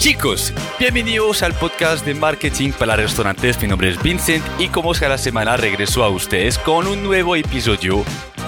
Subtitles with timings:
[0.00, 3.60] Chicos, bienvenidos al podcast de marketing para restaurantes.
[3.60, 8.02] Mi nombre es Vincent y como cada semana regreso a ustedes con un nuevo episodio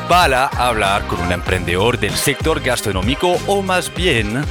[0.08, 4.42] para hablar con un emprendedor del sector gastronómico o más bien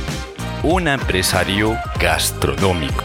[0.62, 3.04] un empresario gastronómico.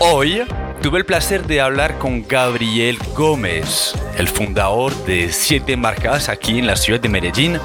[0.00, 0.42] Hoy
[0.82, 6.66] tuve el placer de hablar con Gabriel Gómez, el fundador de siete marcas aquí en
[6.66, 7.60] la ciudad de Medellín,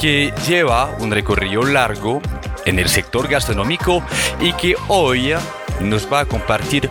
[0.00, 2.22] que lleva un recorrido largo
[2.64, 4.02] en el sector gastronómico
[4.40, 5.34] y que hoy
[5.80, 6.88] nos va a compartir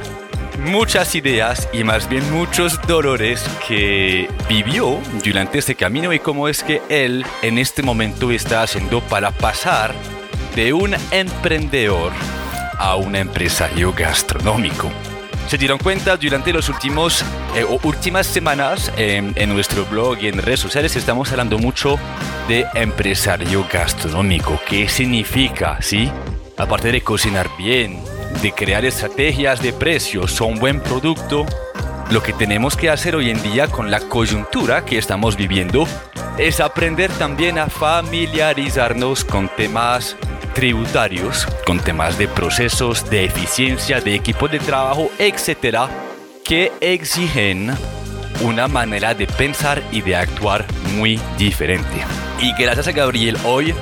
[0.59, 6.61] muchas ideas y más bien muchos dolores que vivió durante este camino y cómo es
[6.61, 9.95] que él en este momento está haciendo para pasar
[10.55, 12.11] de un emprendedor
[12.77, 14.91] a un empresario gastronómico.
[15.49, 20.59] Se dieron cuenta durante los últimos eh, últimas semanas en nuestro blog y en redes
[20.59, 21.97] sociales estamos hablando mucho
[22.47, 24.61] de empresario gastronómico.
[24.67, 25.81] ¿Qué significa?
[25.81, 26.11] ¿Sí?
[26.55, 27.99] Aparte de cocinar bien,
[28.43, 31.47] de crear estrategias de precios o un buen producto,
[32.11, 35.87] lo que tenemos que hacer hoy en día con la coyuntura que estamos viviendo
[36.37, 40.15] es aprender también a familiarizarnos con temas
[40.53, 45.89] tributarios, con temas de procesos, de eficiencia, de equipos de trabajo, etcétera,
[46.43, 47.71] que exigen
[48.41, 52.03] una manera de pensar y de actuar muy diferente.
[52.39, 53.73] Y gracias a Gabriel hoy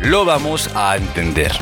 [0.00, 1.52] lo vamos a entender.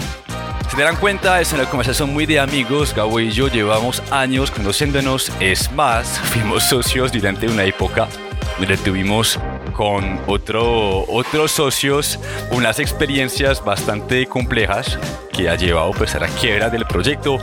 [0.73, 2.95] Se darán cuenta, es una conversación muy de amigos.
[2.95, 5.31] Gabo y yo llevamos años conociéndonos.
[5.39, 8.09] Es más, fuimos socios durante una época
[8.59, 9.39] donde tuvimos
[9.73, 12.19] con otro, otros socios
[12.51, 14.99] unas experiencias bastante complejas
[15.33, 17.39] que ha llevado pues a la quiebra del proyecto.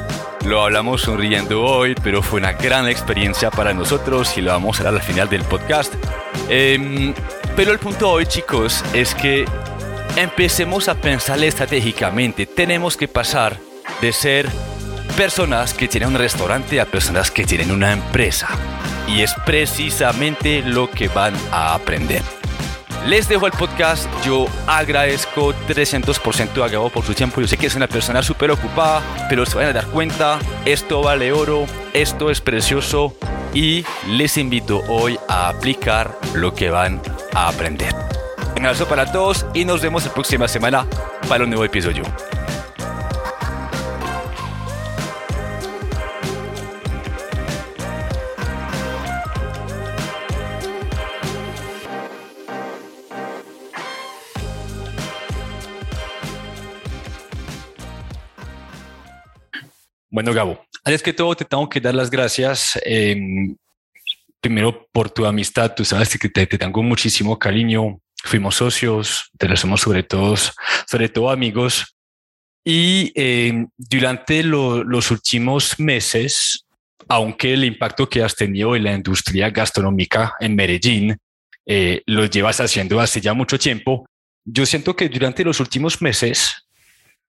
[0.45, 4.83] Lo hablamos sonriendo hoy, pero fue una gran experiencia para nosotros y lo vamos a
[4.83, 5.93] ver al final del podcast.
[6.47, 7.13] Em,
[7.55, 9.45] pero el punto hoy, chicos, es que
[10.15, 12.45] empecemos a pensar estratégicamente.
[12.45, 13.57] Tenemos que pasar
[14.01, 14.47] de ser
[15.17, 18.47] personas que tienen un restaurante a personas que tienen una empresa
[19.09, 22.21] y es precisamente lo que van a aprender.
[23.07, 24.07] Les dejo el podcast.
[24.25, 27.41] Yo agradezco 300% a Gabo por su tiempo.
[27.41, 30.39] Yo sé que es una persona súper ocupada, pero se van a dar cuenta.
[30.65, 33.15] Esto vale oro, esto es precioso
[33.53, 37.01] y les invito hoy a aplicar lo que van
[37.33, 37.95] a aprender.
[38.55, 40.85] Un abrazo para todos y nos vemos la próxima semana
[41.27, 42.03] para un nuevo episodio.
[60.19, 62.77] Bueno, Gabo, antes que todo te tengo que dar las gracias.
[62.83, 63.55] Em,
[64.41, 68.01] primero por tu amistad, tú sabes que te, tengo muchísimo cariño.
[68.25, 70.35] Fuimos socios, te lo somos sobre todo,
[70.85, 71.95] sobre todo amigos.
[72.65, 76.65] Y em, durante los últimos meses,
[77.07, 81.17] aunque el impacto que has tenido en la industria gastronómica en Medellín
[81.65, 84.05] eh, lo llevas haciendo hace ya mucho tiempo,
[84.43, 86.67] yo siento que durante los últimos meses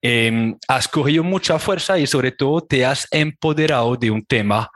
[0.03, 4.71] Em, has cogido mucha fuerza y sobre todo te has empoderado de un tema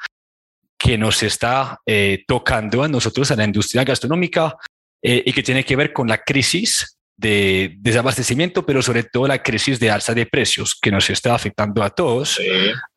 [0.79, 4.57] que nos está eh, tocando a nosotros, a la industria gastronómica,
[5.03, 9.43] eh, y que tiene que ver con la crisis de desabastecimiento, pero sobre todo la
[9.43, 12.41] crisis de alza de precios que nos está afectando a todos,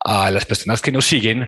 [0.00, 1.46] a las personas que nos siguen.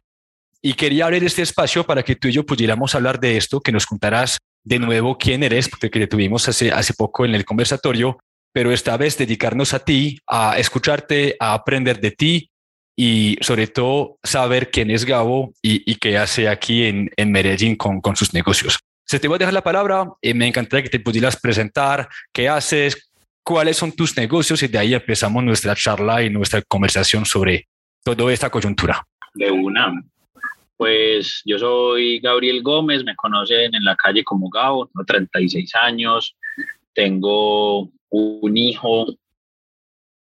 [0.63, 3.73] Y quería abrir este espacio para que tú y yo pudiéramos hablar de esto, que
[3.73, 8.19] nos contarás de nuevo quién eres, porque te tuvimos hace, hace poco en el conversatorio,
[8.53, 12.51] pero esta vez dedicarnos a ti, a escucharte, a aprender de ti
[12.97, 18.01] y sobre todo saber quién es Gabo y, qué hace aquí en, en Medellín con,
[18.01, 18.79] con, sus negocios.
[19.07, 22.49] Se te voy a dejar la palabra y me encantaría que te pudieras presentar, qué
[22.49, 23.11] haces,
[23.43, 27.69] cuáles son tus negocios y de ahí empezamos nuestra charla y nuestra conversación sobre
[28.03, 29.07] toda esta coyuntura.
[29.35, 29.93] De una.
[30.77, 36.37] Pues yo soy Gabriel Gómez, me conocen en la calle como Gabo, tengo 36 años,
[36.95, 39.07] tengo un hijo.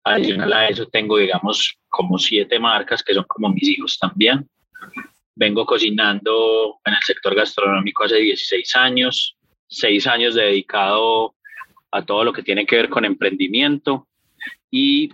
[0.05, 4.47] Adicional a eso tengo, digamos, como siete marcas que son como mis hijos también.
[5.35, 9.37] Vengo cocinando en el sector gastronómico hace 16 años,
[9.67, 11.35] seis años dedicado
[11.91, 14.07] a todo lo que tiene que ver con emprendimiento
[14.69, 15.09] y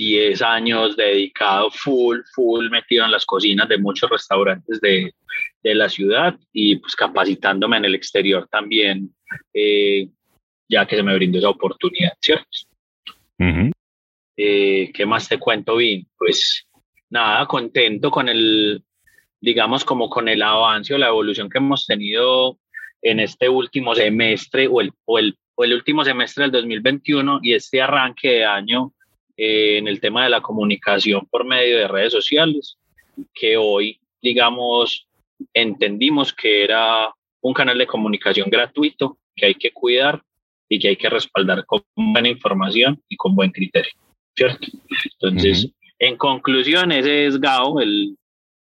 [0.00, 5.14] 10 mm, años dedicado full, full metido en las cocinas de muchos restaurantes de,
[5.62, 9.14] de la ciudad y pues capacitándome en el exterior también
[9.52, 10.08] eh,
[10.68, 12.46] ya que se me brindó esa oportunidad, ¿cierto?
[14.36, 16.08] Eh, ¿Qué más te cuento, Vin?
[16.16, 16.66] Pues
[17.10, 18.82] nada, contento con el,
[19.40, 22.58] digamos, como con el avance o la evolución que hemos tenido
[23.02, 27.54] en este último semestre o el, o el, o el último semestre del 2021 y
[27.54, 28.92] este arranque de año
[29.42, 32.76] eh, en el tema de la comunicación por medio de redes sociales,
[33.32, 35.08] que hoy, digamos,
[35.54, 37.10] entendimos que era
[37.40, 40.22] un canal de comunicación gratuito que hay que cuidar
[40.68, 43.92] y que hay que respaldar con buena información y con buen criterio,
[44.36, 44.68] ¿cierto?
[45.18, 48.18] Entonces, en conclusión, ese es Gao, el,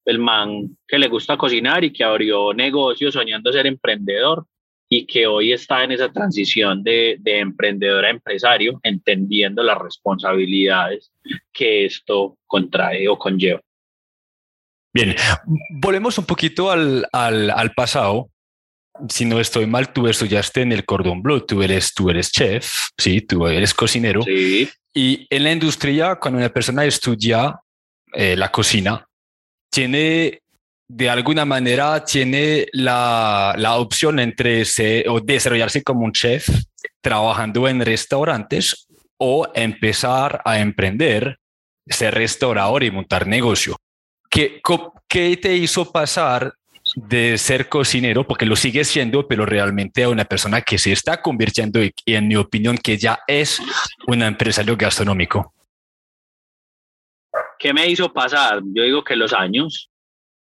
[0.06, 4.46] el man que le gusta cocinar y que abrió negocios soñando ser emprendedor
[4.94, 11.14] y que hoy está en esa transición de, de emprendedor a empresario, entendiendo las responsabilidades
[11.54, 13.62] que esto contrae o conlleva.
[14.94, 15.16] Bien,
[15.70, 18.30] volvemos un poquito al, al, al, pasado.
[19.08, 22.70] Si no estoy mal, tú estudiaste en el Cordón Bleu, tú eres, tú eres chef,
[22.98, 24.24] sí, tú eres cocinero.
[24.24, 24.70] Sí.
[24.94, 27.58] Y en la industria, cuando una persona estudia
[28.12, 29.08] eh, la cocina,
[29.72, 30.41] tiene
[30.94, 36.50] de alguna manera tiene la, la opción entre se, o desarrollarse como un chef
[37.00, 41.38] trabajando en restaurantes o empezar a emprender,
[41.88, 43.78] ser restaurador y montar negocio.
[44.30, 44.62] ¿Qué,
[45.08, 46.54] ¿Qué te hizo pasar
[46.96, 51.22] de ser cocinero, porque lo sigue siendo, pero realmente a una persona que se está
[51.22, 53.62] convirtiendo y, en mi opinión que ya es
[54.08, 55.54] un empresario gastronómico?
[57.58, 58.62] ¿Qué me hizo pasar?
[58.74, 59.91] Yo digo que los años,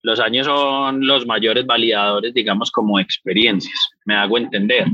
[0.01, 3.89] los años son los mayores validadores, digamos, como experiencias.
[4.05, 4.87] Me hago entender.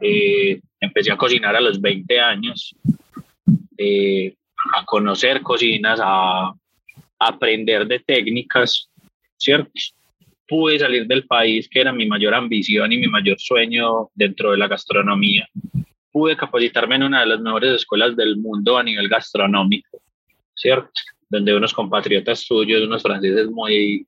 [0.00, 2.74] Eh, empecé a cocinar a los 20 años,
[3.76, 4.34] eh,
[4.76, 6.52] a conocer cocinas, a
[7.18, 8.88] aprender de técnicas,
[9.36, 9.70] ¿cierto?
[10.46, 14.58] Pude salir del país, que era mi mayor ambición y mi mayor sueño dentro de
[14.58, 15.48] la gastronomía.
[16.12, 20.00] Pude capacitarme en una de las mejores escuelas del mundo a nivel gastronómico,
[20.54, 20.90] ¿cierto?
[21.28, 24.06] Donde unos compatriotas tuyos, unos franceses muy,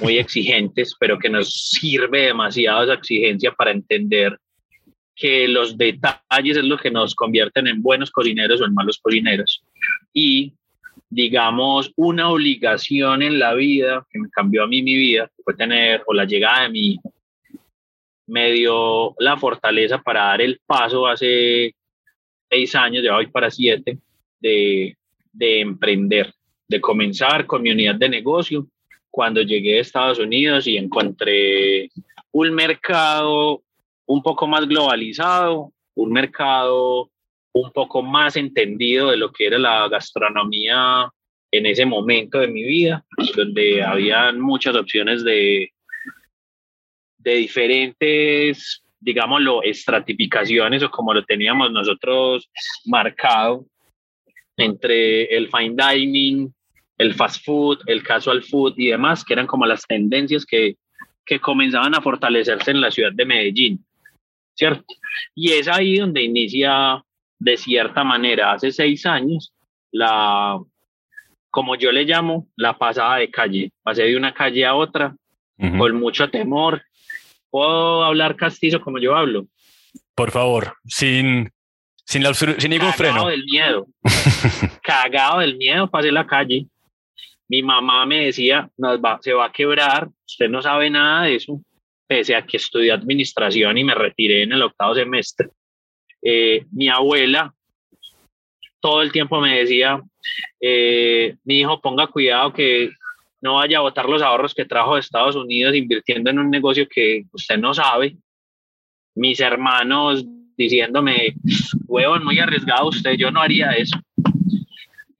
[0.00, 4.38] muy exigentes, pero que nos sirve demasiado esa exigencia para entender
[5.14, 9.62] que los detalles es lo que nos convierten en buenos cocineros o en malos cocineros.
[10.12, 10.54] Y
[11.08, 16.02] digamos, una obligación en la vida, que me cambió a mí mi vida, fue tener,
[16.06, 17.12] o la llegada de mi hijo,
[18.26, 21.74] me dio la fortaleza para dar el paso hace
[22.48, 23.98] seis años, ya voy para siete,
[24.40, 24.96] de,
[25.32, 26.32] de emprender,
[26.66, 28.66] de comenzar con mi unidad de negocio.
[29.12, 31.90] Cuando llegué a Estados Unidos y encontré
[32.32, 33.62] un mercado
[34.06, 37.10] un poco más globalizado, un mercado
[37.52, 41.10] un poco más entendido de lo que era la gastronomía
[41.50, 43.04] en ese momento de mi vida,
[43.36, 45.70] donde habían muchas opciones de,
[47.18, 52.50] de diferentes, digámoslo, estratificaciones o como lo teníamos nosotros
[52.86, 53.66] marcado
[54.56, 56.54] entre el fine dining,
[56.98, 60.76] el fast food, el casual food y demás, que eran como las tendencias que,
[61.24, 63.84] que comenzaban a fortalecerse en la ciudad de Medellín,
[64.54, 64.84] ¿cierto?
[65.34, 67.02] Y es ahí donde inicia
[67.38, 69.52] de cierta manera hace seis años
[69.90, 70.58] la,
[71.50, 73.72] como yo le llamo, la pasada de calle.
[73.82, 75.14] Pasé de una calle a otra
[75.56, 76.82] con mucho temor.
[77.50, 79.46] ¿Puedo hablar castizo como yo hablo?
[80.14, 81.50] Por favor, sin,
[82.06, 83.14] sin, la, sin ningún freno.
[83.14, 83.86] Cagado del miedo.
[84.82, 86.66] Cagado del miedo, pasé la calle.
[87.48, 88.70] Mi mamá me decía,
[89.20, 91.60] se va a quebrar, usted no sabe nada de eso,
[92.06, 95.48] pese a que estudié administración y me retiré en el octavo semestre.
[96.22, 97.52] Eh, mi abuela
[98.82, 100.02] todo el tiempo me decía,
[100.60, 102.90] eh, mi hijo ponga cuidado que
[103.40, 106.86] no vaya a botar los ahorros que trajo de Estados Unidos invirtiendo en un negocio
[106.90, 108.16] que usted no sabe.
[109.14, 110.24] Mis hermanos
[110.56, 111.34] diciéndome,
[111.86, 113.98] huevón, muy arriesgado usted, yo no haría eso.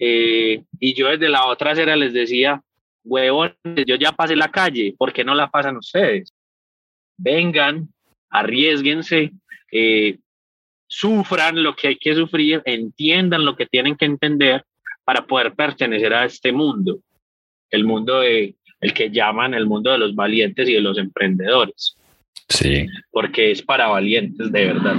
[0.04, 2.60] Eh, y yo desde la otra acera les decía,
[3.04, 3.54] huevón,
[3.86, 6.34] yo ya pasé la calle, ¿por qué no la pasan ustedes?
[7.16, 7.88] Vengan,
[8.28, 9.30] arriesguense,
[9.70, 10.18] eh,
[10.88, 14.64] sufran lo que hay que sufrir, entiendan lo que tienen que entender
[15.04, 16.98] para poder pertenecer a este mundo,
[17.70, 21.96] el mundo de el que llaman el mundo de los valientes y de los emprendedores.
[22.48, 22.88] Sí.
[23.12, 24.96] Porque es para valientes de verdad.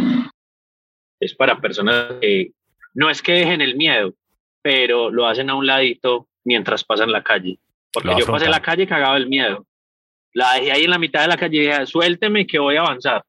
[1.20, 2.52] Es para personas que
[2.94, 4.16] no es que dejen el miedo,
[4.64, 7.60] pero lo hacen a un ladito mientras pasan la calle.
[7.92, 9.68] Porque yo pasé la calle cagado el miedo.
[10.34, 12.82] La dejé ahí en la mitad de la calle y dije, suélteme que voy a
[12.82, 13.24] avanzar.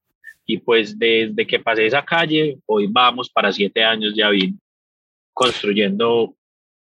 [0.47, 4.55] Y pues desde que pasé esa calle, hoy vamos para siete años ya vi
[5.35, 6.35] construyendo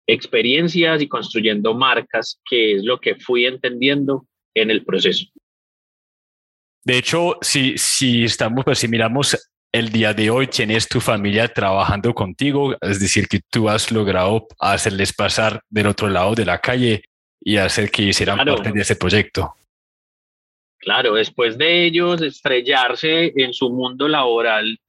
[0.05, 5.25] experiencias y construyendo marcas, que es lo que fui entendiendo en el proceso.
[6.83, 11.49] De hecho, si, si estamos, pues si miramos el día de hoy, tienes tu familia
[11.49, 16.59] trabajando contigo, es decir, que tú has logrado hacerles pasar del otro lado de la
[16.59, 17.03] calle
[17.41, 19.53] y hacer que hicieran parte de ese proyecto.
[20.77, 24.79] Claro, después de ellos estrellarse en su mundo laboral,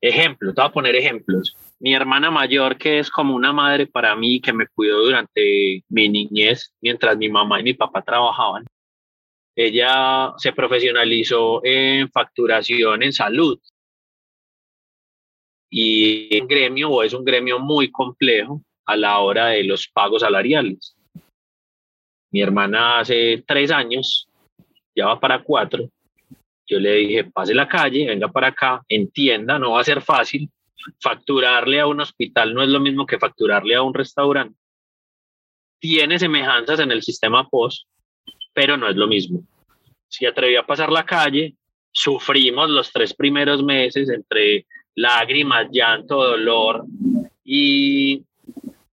[0.00, 1.54] ejemplo, te voy a poner ejemplos.
[1.78, 6.08] mi hermana mayor, que es como una madre para mí, que me cuidó durante mi
[6.08, 8.64] niñez, mientras mi mamá y mi papá trabajaban.
[9.54, 13.58] Ella se profesionalizó en facturación en salud.
[15.78, 20.96] Y el gremio es un gremio muy complejo a la hora de los pagos salariales.
[22.32, 24.26] Mi hermana hace tres años,
[24.94, 25.86] ya va para cuatro,
[26.66, 30.48] yo le dije, pase la calle, venga para acá, entienda, no va a ser fácil.
[30.98, 34.58] Facturarle a un hospital no es lo mismo que facturarle a un restaurante.
[35.78, 37.86] Tiene semejanzas en el sistema POS,
[38.54, 39.42] pero no es lo mismo.
[40.08, 41.54] Si atreví a pasar la calle,
[41.92, 44.64] sufrimos los tres primeros meses entre
[44.96, 46.84] lágrimas, llanto, dolor
[47.44, 48.24] y,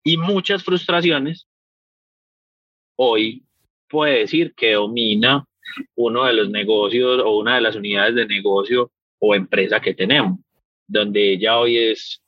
[0.03, 1.47] y muchas frustraciones.
[2.97, 3.43] Hoy
[3.87, 5.45] puede decir que domina
[5.95, 10.39] uno de los negocios o una de las unidades de negocio o empresa que tenemos,
[10.87, 12.21] donde ella hoy es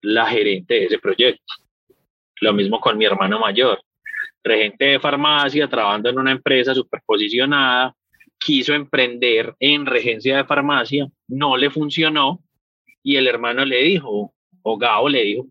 [0.00, 1.54] la gerente de ese proyecto.
[2.40, 3.82] Lo mismo con mi hermano mayor,
[4.42, 7.94] regente de farmacia, trabajando en una empresa superposicionada,
[8.38, 12.42] quiso emprender en regencia de farmacia, no le funcionó
[13.02, 15.46] y el hermano le dijo, o Gao le dijo,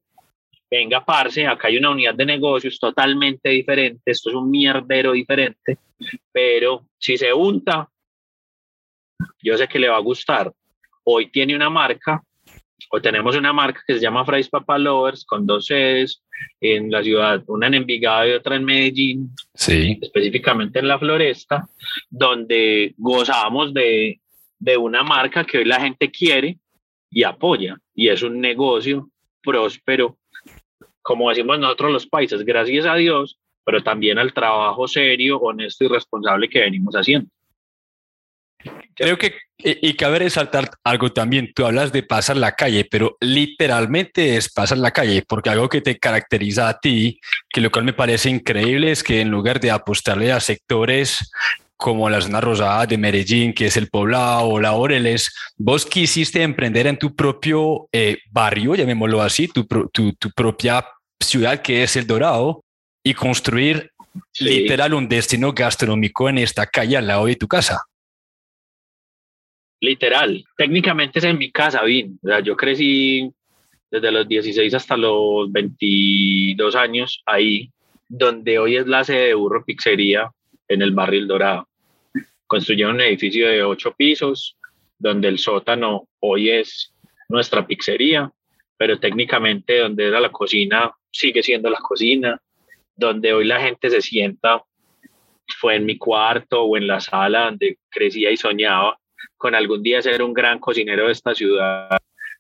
[0.70, 5.80] venga, parce, acá hay una unidad de negocios totalmente diferente, esto es un mierdero diferente,
[6.32, 7.90] pero si se unta,
[9.42, 10.52] yo sé que le va a gustar.
[11.04, 12.22] Hoy tiene una marca,
[12.92, 16.24] o tenemos una marca que se llama Fries Papa Lovers, con dos sedes
[16.62, 19.98] en la ciudad, una en Envigado y otra en Medellín, sí.
[20.02, 21.68] específicamente en la Floresta,
[22.10, 24.22] donde gozamos de,
[24.60, 26.58] de una marca que hoy la gente quiere
[27.10, 29.10] y apoya, y es un negocio
[29.42, 30.20] próspero
[31.10, 35.88] como decimos nosotros los países, gracias a Dios, pero también al trabajo serio, honesto y
[35.88, 37.28] responsable que venimos haciendo.
[38.94, 44.38] Creo que, y, cabe resaltar algo también, tú hablas de pasar la calle, pero literalmente
[44.38, 47.94] es pasar la calle, porque algo que te caracteriza a ti, que lo cual me
[47.94, 51.32] parece increíble, es que en lugar de apostarle a sectores
[51.80, 56.44] como la zona rosada de Medellín, que es el Poblado o la Oreles, vos quisiste
[56.44, 60.86] emprender en tu propio eh, barrio, llamémoslo así, tu, tu, tu propia
[61.22, 62.66] ciudad que es El Dorado
[63.02, 63.92] y construir
[64.42, 67.82] literal un destino gastronómico en esta calle al lado de tu casa.
[69.80, 72.20] Literal, técnicamente es en mi casa, bien.
[72.44, 73.32] yo crecí
[73.90, 77.72] desde los 16 hasta los 22 años ahí,
[78.10, 80.30] donde hoy es la sede de Burro Pizzería
[80.68, 81.69] en el barrio El Dorado.
[82.50, 84.58] Construyeron un edificio de ocho pisos,
[84.98, 86.96] donde el sótano hoy es
[87.30, 88.32] nuestra pizzería,
[88.76, 92.42] pero técnicamente donde era la cocina sigue siendo la cocina,
[92.96, 94.64] donde hoy la gente se sienta,
[95.60, 98.98] fue en mi cuarto o en la sala donde crecía y soñaba
[99.38, 101.98] con algún día ser un gran cocinero de esta ciudad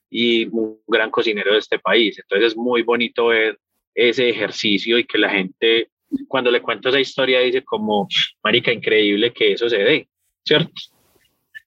[0.10, 2.18] y un gran cocinero de este país.
[2.18, 3.60] Entonces es muy bonito ver
[3.94, 5.89] ese ejercicio y que la gente,
[6.28, 8.08] cuando le cuento esa historia, dice como,
[8.44, 10.10] marica, increíble que eso se dé,
[10.44, 10.72] ¿cierto?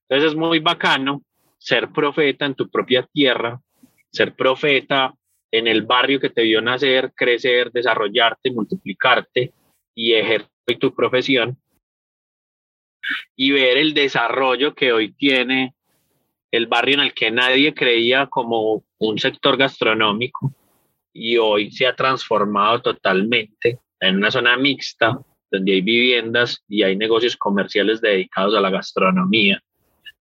[0.08, 1.22] Entonces es muy bacano
[1.58, 3.60] ser profeta en tu propia tierra,
[4.10, 5.14] ser profeta
[5.50, 9.52] en el barrio que te vio nacer, crecer, desarrollarte, multiplicarte
[9.94, 11.58] y ejercer tu profesión
[13.36, 15.74] y ver el desarrollo que hoy tiene
[16.50, 20.54] el barrio en el que nadie creía como un sector gastronómico
[21.12, 25.18] y hoy se ha transformado totalmente en una zona mixta
[25.50, 29.62] donde hay viviendas y hay negocios comerciales dedicados a la gastronomía,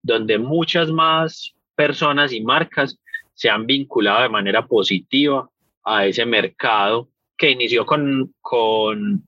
[0.02, 2.98] donde muchas más personas y marcas
[3.32, 5.48] se han vinculado de manera positiva
[5.82, 7.08] a ese mercado
[7.38, 9.26] que inició con, con,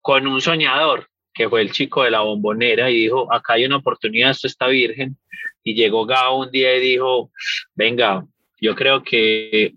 [0.00, 3.78] con un soñador, que fue el chico de la bombonera, y dijo, acá hay una
[3.78, 5.16] oportunidad, esto está virgen.
[5.64, 7.32] Y llegó Gao un día y dijo,
[7.74, 8.24] venga,
[8.60, 9.74] yo creo que,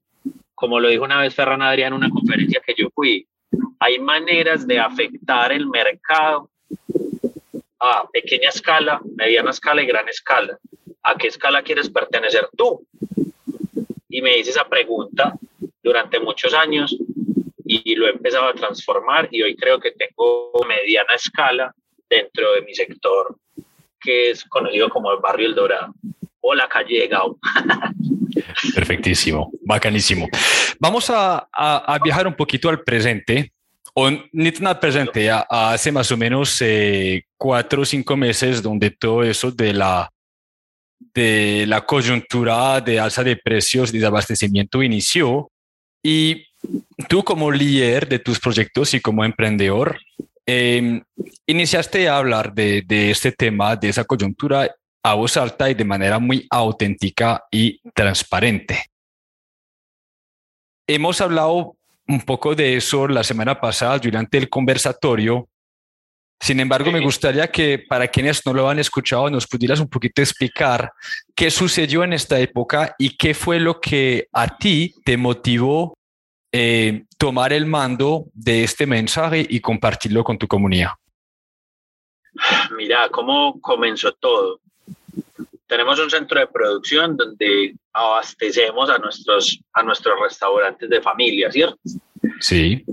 [0.53, 3.27] como lo dijo una vez Ferran Adrián en una conferencia que yo fui,
[3.79, 6.49] hay maneras de afectar el mercado
[7.79, 10.57] a pequeña escala, mediana escala y gran escala.
[11.03, 12.85] ¿A qué escala quieres pertenecer tú?
[14.09, 15.35] y me hice esa pregunta
[15.83, 16.97] durante muchos años
[17.63, 21.73] y lo he empezado a transformar y hoy creo que tengo mediana escala
[22.09, 23.37] dentro de mi sector
[24.01, 25.93] que es conocido como el barrio El Dorado
[26.41, 27.37] o la calle Gao.
[28.73, 30.27] Perfectísimo, bacanísimo.
[30.79, 33.53] Vamos a, a, viajar un poquito al presente,
[34.03, 39.23] tan al presente, a, hace más o menos eh, cuatro o cinco meses donde todo
[39.23, 40.09] eso de la
[41.13, 45.49] de la coyuntura de alza de precios y desabastecimiento inició
[46.03, 46.45] y
[47.07, 49.97] tú como líder de tus proyectos y como emprendedor,
[50.45, 51.01] em,
[51.47, 54.69] iniciaste a hablar de, de este tema, de esa coyuntura
[55.03, 58.85] a voz alta y de manera muy auténtica y transparente.
[60.87, 61.77] hemos hablado
[62.09, 65.47] un poco de eso la semana pasada durante el conversatorio.
[66.41, 70.21] Sin embargo, me gustaría que para quienes no lo han escuchado nos pudieras un poquito
[70.21, 70.91] explicar
[71.35, 75.97] qué sucedió en esta época y qué fue lo que a ti te motivó
[76.51, 80.91] eh, tomar el mando de este mensaje y compartirlo con tu comunidad.
[82.75, 84.61] Mira, ¿cómo comenzó todo?
[85.69, 91.77] Tenemos un centro de producción donde abastecemos a nuestros, a nuestros restaurantes de familia, ¿cierto?
[92.39, 92.83] Sí.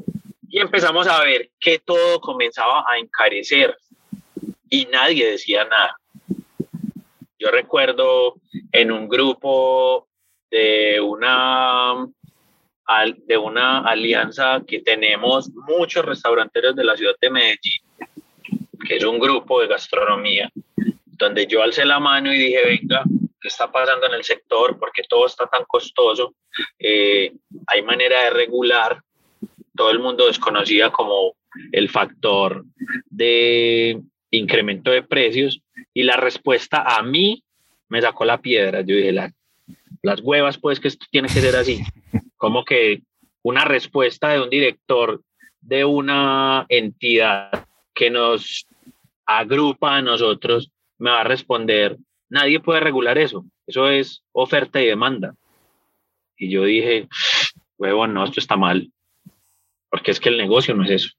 [0.51, 3.75] Y empezamos a ver que todo comenzaba a encarecer
[4.69, 5.97] y nadie decía nada.
[7.39, 8.35] Yo recuerdo
[8.73, 10.07] en un grupo
[10.51, 12.07] de una
[13.27, 17.83] de una alianza que tenemos muchos restauranteros de la ciudad de Medellín,
[18.87, 20.53] que es un grupo de gastronomía,
[21.19, 23.05] donde yo alcé la mano y dije, venga,
[23.41, 24.79] ¿qué está pasando en el sector?
[24.79, 26.35] Porque todo está tan costoso.
[26.79, 27.33] Eh,
[27.67, 29.03] hay manera de regular.
[29.75, 31.37] Todo el mundo desconocía como
[31.73, 32.65] el factor
[33.11, 35.61] de incremento de precios
[35.95, 37.43] y la respuesta a mí
[37.89, 38.81] me sacó la piedra.
[38.81, 41.83] Yo dije, las huevas, pues que esto tiene que ser así.
[42.37, 43.03] Como que
[43.43, 45.23] una respuesta de un director
[45.61, 48.67] de una entidad que nos
[49.25, 51.97] agrupa a nosotros me va a responder,
[52.29, 55.35] nadie puede regular eso, eso es oferta y demanda.
[56.37, 57.09] Y yo dije,
[57.79, 58.91] huevo, no, esto está mal,
[59.91, 61.11] porque es que el negocio no es eso.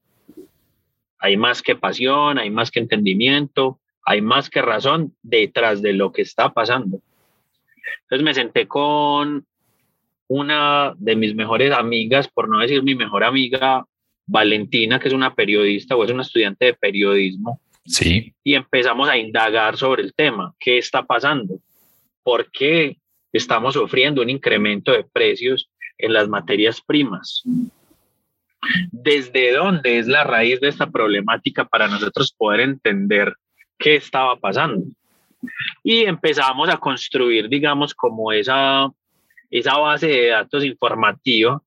[1.19, 6.11] Hay más que pasión, hay más que entendimiento, hay más que razón detrás de lo
[6.11, 7.01] que está pasando.
[8.03, 9.45] Entonces me senté con
[10.27, 13.85] una de mis mejores amigas, por no decir mi mejor amiga,
[14.25, 17.61] Valentina, que es una periodista o es una estudiante de periodismo.
[17.87, 18.33] Sí.
[18.43, 20.53] Y empezamos a indagar sobre el tema.
[20.59, 21.59] ¿Qué está pasando?
[22.21, 22.97] ¿Por qué
[23.31, 27.43] estamos sufriendo un incremento de precios en las materias primas?
[28.91, 33.33] ¿Desde dónde es la raíz de esta problemática para nosotros poder entender
[33.79, 34.83] qué estaba pasando?
[35.83, 38.91] Y empezamos a construir, digamos, como esa
[39.49, 41.61] esa base de datos informativa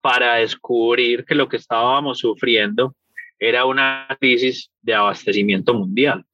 [0.00, 2.94] para descubrir que lo que estábamos sufriendo
[3.38, 6.24] era una crisis de abastecimiento mundial.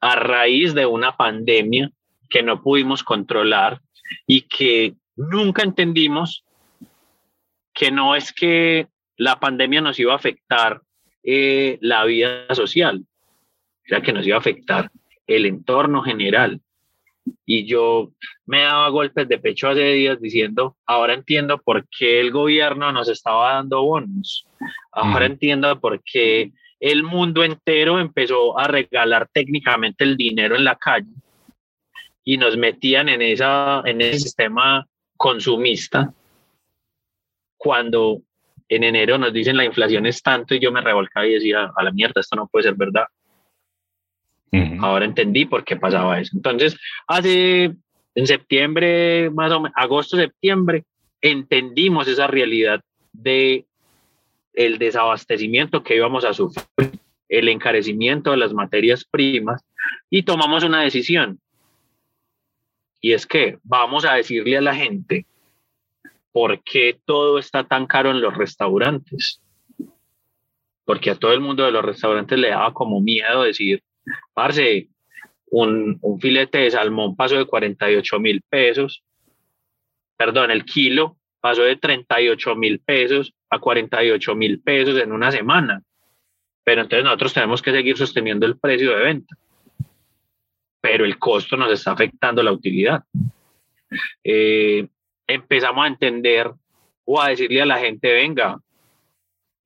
[0.00, 1.90] A raíz de una pandemia
[2.28, 3.80] que no pudimos controlar
[4.26, 6.44] y que nunca entendimos
[7.72, 10.82] que no es que la pandemia nos iba a afectar
[11.22, 13.04] eh, la vida social,
[13.90, 14.90] o que nos iba a afectar
[15.26, 16.60] el entorno general,
[17.44, 18.12] y yo
[18.46, 23.08] me daba golpes de pecho hace días diciendo, ahora entiendo por qué el gobierno nos
[23.08, 24.46] estaba dando bonos,
[24.92, 30.76] ahora entiendo por qué el mundo entero empezó a regalar técnicamente el dinero en la
[30.76, 31.12] calle
[32.24, 36.12] y nos metían en, esa, en ese sistema consumista
[37.56, 38.22] cuando
[38.68, 41.82] en enero nos dicen la inflación es tanto y yo me revolcaba y decía, a
[41.82, 43.04] la mierda, esto no puede ser verdad.
[44.80, 46.36] Ahora entendí por qué pasaba eso.
[46.36, 47.76] Entonces, hace
[48.14, 50.84] en septiembre, más o menos, agosto, septiembre,
[51.20, 52.82] entendimos esa realidad
[53.12, 53.66] de
[54.52, 59.64] el desabastecimiento que íbamos a sufrir, el encarecimiento de las materias primas
[60.08, 61.38] y tomamos una decisión.
[63.00, 65.26] Y es que vamos a decirle a la gente
[66.32, 69.40] por qué todo está tan caro en los restaurantes.
[70.84, 73.82] Porque a todo el mundo de los restaurantes le daba como miedo decir,
[74.34, 74.88] Parce,
[75.46, 79.02] un, un filete de salmón pasó de 48 mil pesos,
[80.16, 85.82] perdón, el kilo pasó de 38 mil pesos a 48 mil pesos en una semana.
[86.62, 89.34] Pero entonces nosotros tenemos que seguir sosteniendo el precio de venta.
[90.80, 93.02] Pero el costo nos está afectando la utilidad.
[94.22, 94.86] Eh,
[95.26, 96.50] empezamos a entender
[97.04, 98.60] o a decirle a la gente, venga,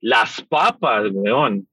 [0.01, 1.67] las papas, weón,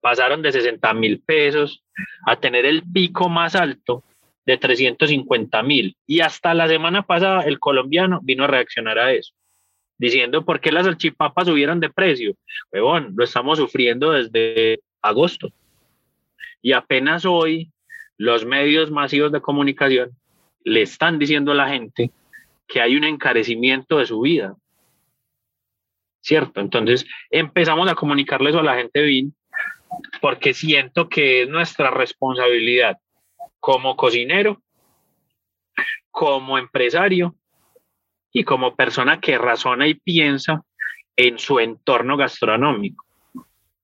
[0.00, 1.84] pasaron de 60 mil pesos
[2.26, 4.04] a tener el pico más alto
[4.46, 5.96] de 350 mil.
[6.06, 9.34] Y hasta la semana pasada el colombiano vino a reaccionar a eso,
[9.98, 12.34] diciendo por qué las salchipapas subieron de precio.
[12.72, 15.52] Huevón, lo estamos sufriendo desde agosto.
[16.62, 17.70] Y apenas hoy
[18.16, 20.10] los medios masivos de comunicación
[20.64, 22.10] le están diciendo a la gente
[22.66, 24.54] que hay un encarecimiento de su vida.
[26.22, 26.60] ¿Cierto?
[26.60, 29.34] Entonces empezamos a comunicarle eso a la gente BIN
[30.20, 32.98] porque siento que es nuestra responsabilidad
[33.58, 34.62] como cocinero,
[36.10, 37.34] como empresario
[38.32, 40.62] y como persona que razona y piensa
[41.16, 43.04] en su entorno gastronómico.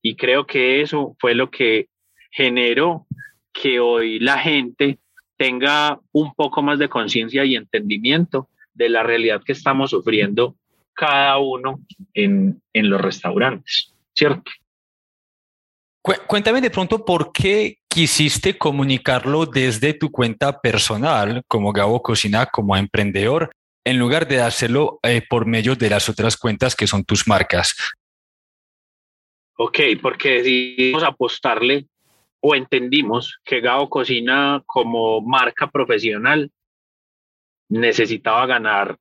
[0.02, 1.88] Y creo que eso fue lo que
[2.30, 3.06] generó
[3.52, 4.98] que hoy la gente
[5.36, 10.56] tenga un poco más de conciencia y entendimiento de la realidad que estamos sufriendo
[10.94, 11.80] cada uno
[12.14, 14.50] en, en los restaurantes, ¿cierto?
[16.28, 22.76] Cuéntame de pronto por qué quisiste comunicarlo desde tu cuenta personal como Gabo Cocina, como
[22.76, 23.50] emprendedor,
[23.84, 27.74] en lugar de hacerlo eh, por medio de las otras cuentas que son tus marcas.
[29.56, 31.86] Ok, porque decidimos apostarle
[32.38, 36.52] o entendimos que Gabo Cocina como marca profesional
[37.68, 38.96] necesitaba ganar,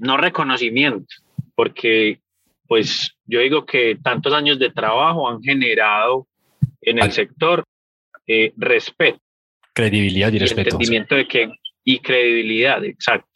[0.00, 1.14] no reconocimiento,
[1.54, 2.20] porque
[2.66, 6.26] pues yo digo que tantos años de trabajo han generado
[6.82, 7.64] en el sector
[8.26, 9.20] eh, respeto.
[9.72, 10.70] Credibilidad y, respeto.
[10.70, 11.50] Entendimiento de que,
[11.84, 13.28] y credibilidad, exacto.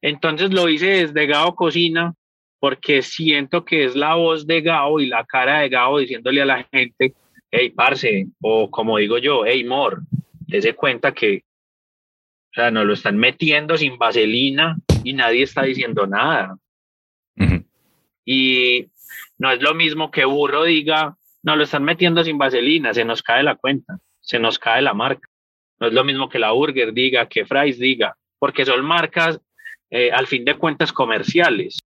[0.00, 2.14] Entonces lo hice desde Gao Cocina
[2.60, 6.46] porque siento que es la voz de Gao y la cara de Gao diciéndole a
[6.46, 7.14] la gente,
[7.50, 10.02] hey, parce, o como digo yo, hey, mor,
[10.46, 11.44] dése cuenta que
[12.50, 16.56] o sea, nos lo están metiendo sin vaselina y nadie está diciendo nada.
[18.24, 18.86] Y
[19.38, 23.22] no es lo mismo que Burro diga, no, lo están metiendo sin vaselina, se nos
[23.22, 25.28] cae la cuenta, se nos cae la marca.
[25.80, 29.40] No es lo mismo que la Burger diga, que Fries diga, porque son marcas
[29.90, 31.78] eh, al fin de cuentas comerciales.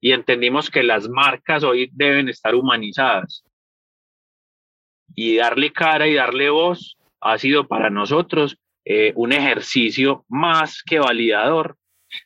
[0.00, 3.44] Y entendimos que las marcas hoy deben estar humanizadas.
[5.14, 10.98] Y darle cara y darle voz ha sido para nosotros eh, un ejercicio más que
[10.98, 11.76] validador.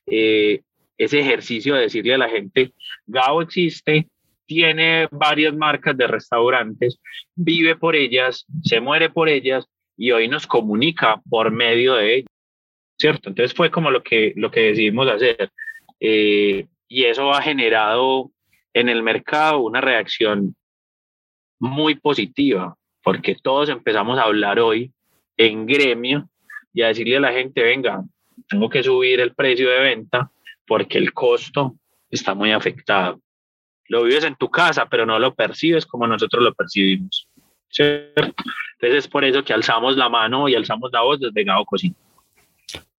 [0.07, 0.63] Eh,
[0.97, 2.73] ese ejercicio de decirle a la gente,
[3.07, 4.09] Gao existe,
[4.47, 7.01] tiene varias marcas de restaurantes,
[7.35, 12.31] vive por ellas, se muere por ellas y hoy nos comunica por medio de ellas,
[12.99, 13.29] ¿cierto?
[13.31, 15.51] Entonces fue como lo que, lo que decidimos hacer.
[16.01, 18.31] Eh, y eso ha generado
[18.73, 20.55] en el mercado una reacción
[21.59, 24.93] muy positiva, porque todos empezamos a hablar hoy
[25.37, 26.29] en gremio
[26.73, 28.03] y a decirle a la gente, venga,
[28.49, 30.31] tengo que subir el precio de venta
[30.67, 31.77] porque el costo
[32.11, 33.21] está muy afectado
[33.89, 37.29] lo vives en tu casa, pero no lo percibes como nosotros lo percibimos.
[37.75, 38.35] ¿cierto?
[38.75, 41.95] Entonces es por eso que alzamos la mano y alzamos la voz desde Gao Cocina.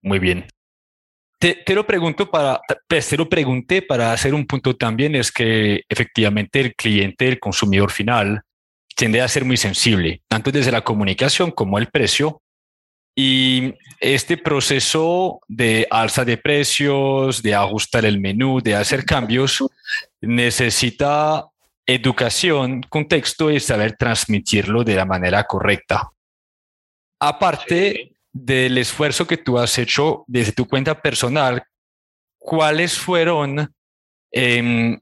[0.01, 0.45] Muy bien.
[1.39, 5.31] Te, te, lo pregunto para, pues, te lo pregunté para hacer un punto también, es
[5.31, 8.41] que efectivamente el cliente, el consumidor final,
[8.95, 12.41] tiende a ser muy sensible, tanto desde la comunicación como el precio,
[13.17, 19.63] y este proceso de alza de precios, de ajustar el menú, de hacer cambios,
[20.25, 21.45] necesita
[21.85, 26.11] educación, contexto y saber transmitirlo de la manera correcta.
[27.19, 31.63] Aparte del esfuerzo que tú has hecho desde tu cuenta personal,
[32.37, 33.73] ¿cuáles fueron
[34.31, 34.99] em,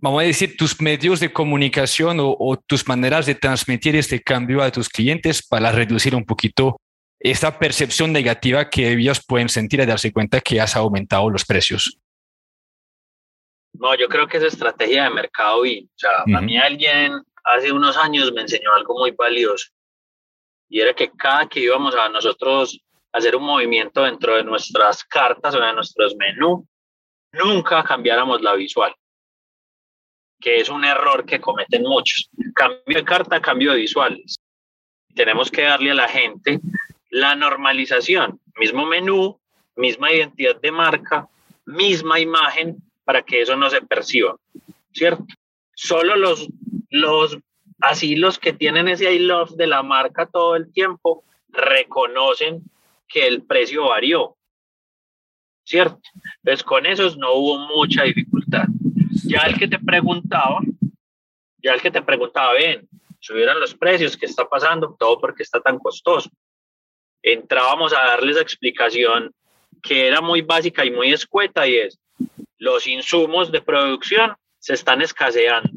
[0.00, 4.70] vamos a decir, tus medios de comunicación o, tus maneras de transmitir este cambio a
[4.70, 6.80] tus clientes para reducir un poquito
[7.18, 11.98] esta percepción negativa que ellos pueden sentir al darse cuenta que has aumentado los precios?
[13.74, 17.72] No, yo creo que es estrategia de mercado y, o sea, a mí alguien hace
[17.72, 19.70] unos años me enseñó algo muy valioso
[20.68, 22.78] y era que cada que íbamos a nosotros
[23.12, 26.64] hacer un movimiento dentro de nuestras cartas o de nuestros menús,
[27.32, 28.94] nunca cambiáramos la visual
[30.40, 32.28] que es un error que cometen muchos.
[32.54, 34.36] Cambio de carta, cambio de visuales.
[35.14, 36.60] Tenemos que darle a la gente
[37.10, 39.38] la normalización, mismo menú,
[39.76, 41.28] misma identidad de marca,
[41.66, 44.36] misma imagen para que eso no se perciba,
[44.92, 45.24] ¿cierto?
[45.74, 46.46] Solo los,
[46.90, 47.36] los,
[47.80, 52.62] así los que tienen ese I love de la marca todo el tiempo reconocen
[53.08, 54.36] que el precio varió,
[55.64, 55.98] ¿cierto?
[56.36, 58.66] Entonces con esos no hubo mucha dificultad.
[59.24, 60.60] Ya el que te preguntaba,
[61.60, 64.94] ya el que te preguntaba, ven, subieron los precios, ¿qué está pasando?
[64.96, 66.30] Todo porque está tan costoso.
[67.24, 69.34] Entrábamos a darles explicación
[69.82, 71.98] que era muy básica y muy escueta y es,
[72.60, 75.70] los insumos de producción se están escaseando.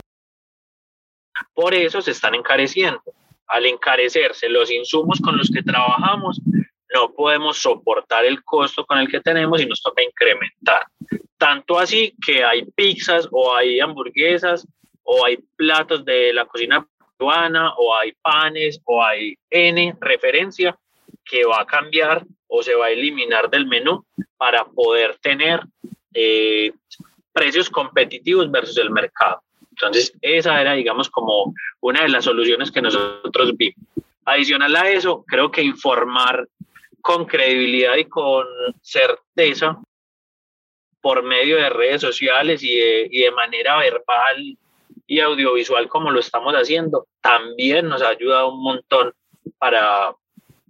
[1.54, 3.02] Por eso se están encareciendo.
[3.48, 6.42] Al encarecerse los insumos con los que trabajamos,
[6.94, 10.86] no podemos soportar el costo con el que tenemos y nos toca incrementar.
[11.38, 14.68] Tanto así que hay pizzas o hay hamburguesas
[15.04, 16.86] o hay platos de la cocina
[17.18, 20.78] peruana o hay panes o hay N referencia
[21.24, 24.06] que va a cambiar o se va a eliminar del menú
[24.38, 25.62] para poder tener
[26.14, 26.72] eh,
[27.32, 29.42] precios competitivos versus el mercado.
[29.72, 33.86] Entonces, esa era, digamos, como una de las soluciones que nosotros vimos.
[34.26, 36.48] Adicional a eso, creo que informar
[37.02, 38.46] con credibilidad y con
[38.82, 39.78] certeza
[41.02, 44.58] por medio de redes sociales y de, y de manera verbal
[45.06, 49.14] y audiovisual como lo estamos haciendo, también nos ha ayudado un montón
[49.58, 50.16] para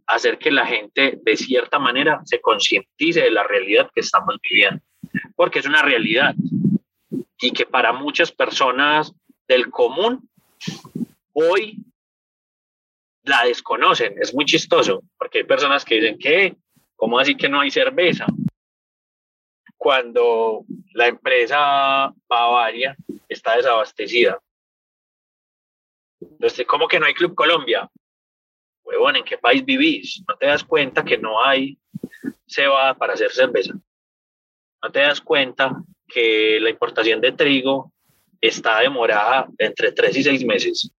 [0.07, 4.81] hacer que la gente de cierta manera se concientice de la realidad que estamos viviendo.
[5.35, 6.35] Porque es una realidad
[7.39, 9.13] y que para muchas personas
[9.47, 10.29] del común
[11.33, 11.83] hoy
[13.23, 14.15] la desconocen.
[14.21, 16.55] Es muy chistoso, porque hay personas que dicen que,
[16.95, 18.25] ¿cómo así que no hay cerveza?
[19.77, 22.95] Cuando la empresa Bavaria
[23.27, 24.39] está desabastecida.
[26.21, 27.89] Entonces, ¿cómo que no hay Club Colombia?
[28.83, 30.23] Huevón, ¿en qué país vivís?
[30.27, 31.77] ¿No te das cuenta que no hay
[32.47, 33.73] cebada para hacer cerveza?
[34.83, 37.93] ¿No te das cuenta que la importación de trigo
[38.41, 40.91] está demorada entre tres y seis meses?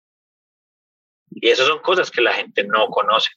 [1.30, 3.30] Y esas son cosas que la gente no conoce.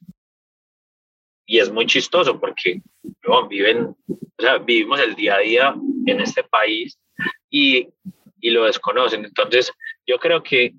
[1.46, 2.82] Y es muy chistoso porque
[3.50, 6.98] viven, o sea, vivimos el día a día en este país
[7.50, 7.90] y,
[8.40, 9.26] y lo desconocen.
[9.26, 9.74] Entonces,
[10.06, 10.74] yo creo que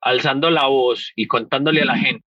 [0.00, 2.24] alzando la voz y contándole a la gente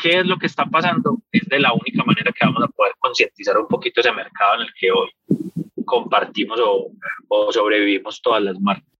[0.00, 2.92] qué es lo que está pasando, es de la única manera que vamos a poder
[2.98, 5.10] concientizar un poquito ese mercado en el que hoy
[5.84, 6.90] compartimos o,
[7.28, 8.90] o sobrevivimos todas las marcas.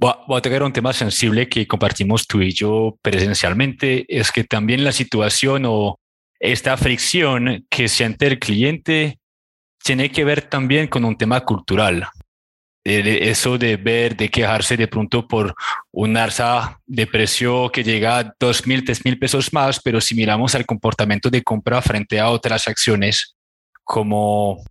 [0.00, 4.84] Voy a, tocar un tema sensible que compartimos tú y yo presencialmente, es que también
[4.84, 5.98] la situación o
[6.38, 9.18] esta fricción que siente el cliente
[9.82, 12.06] tiene que ver también con un tema cultural.
[12.84, 15.54] Eso de ver, de quejarse de pronto por
[15.90, 20.14] un alza de precio que llega a dos mil, tres mil pesos más, pero si
[20.14, 23.36] miramos al comportamiento de compra frente a otras acciones,
[23.84, 24.62] como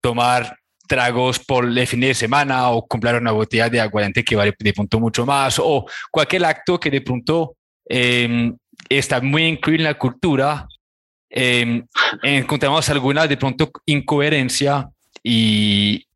[0.00, 0.56] tomar
[0.86, 4.72] tragos por el fin de semana o comprar una botella de aguardiente que vale de
[4.72, 7.56] pronto mucho más o cualquier acto que de pronto
[7.88, 8.54] em,
[8.88, 10.68] está muy incluido en la cultura,
[11.30, 11.86] em,
[12.22, 14.88] encontramos alguna de pronto incoherencia
[15.22, 16.06] y,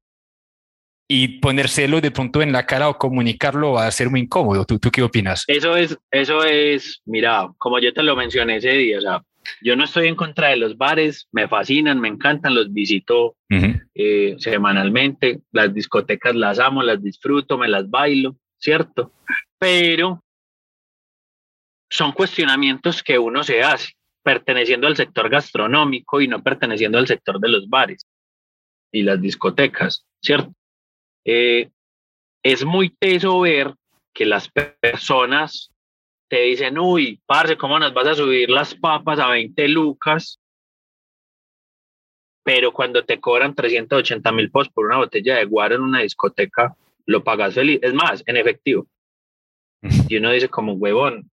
[1.09, 4.67] y ponérselo de pronto en la cara o comunicarlo va a ser muy incómodo.
[4.67, 5.45] ¿Tú, ¿Tú qué opinas?
[5.47, 9.23] Eso es, eso es, mira, como yo te lo mencioné ese día, o sea,
[9.63, 13.37] yo no estoy en contra de los bares, me fascinan, me encantan, los visito
[13.95, 19.13] eh, semanalmente, las discotecas las amo, las disfruto, me las bailo, ¿cierto?
[19.59, 20.23] Pero
[21.89, 27.41] son cuestionamientos que uno se hace perteneciendo al sector gastronómico y no perteneciendo al sector
[27.41, 28.07] de los bares
[28.93, 30.53] y las discotecas, ¿cierto?
[31.31, 31.69] Eh,
[32.43, 33.75] es muy teso ver
[34.15, 35.71] que las personas
[36.27, 40.41] te dicen, uy, parce, ¿cómo nos vas a subir las papas a 20 lucas?
[42.43, 46.75] Pero cuando te cobran 380 mil pesos por una botella de guaro en una discoteca,
[47.05, 47.79] lo pagas feliz.
[47.83, 48.87] Es más, en efectivo.
[50.09, 51.31] Y uno dice como, huevón,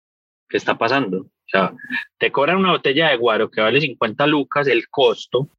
[0.48, 1.20] ¿qué está pasando?
[1.20, 1.74] O sea,
[2.16, 5.50] te cobran una botella de guaro que vale 50 lucas, el costo,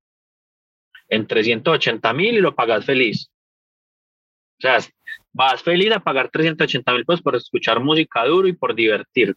[1.07, 3.29] en 380 mil y lo pagas feliz.
[4.59, 4.77] O sea,
[5.33, 9.35] vas feliz a pagar 380 mil pesos por escuchar música duro y por divertir.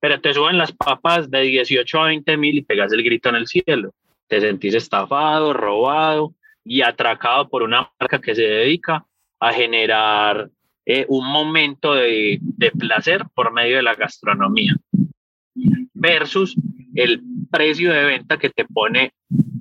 [0.00, 3.36] Pero te suben las papas de 18 a 20 mil y pegas el grito en
[3.36, 3.92] el cielo.
[4.28, 6.34] Te sentís estafado, robado
[6.64, 9.04] y atracado por una marca que se dedica
[9.40, 10.50] a generar
[10.86, 14.74] eh, un momento de, de placer por medio de la gastronomía.
[15.94, 16.56] Versus
[16.94, 19.12] el precio de venta que te pone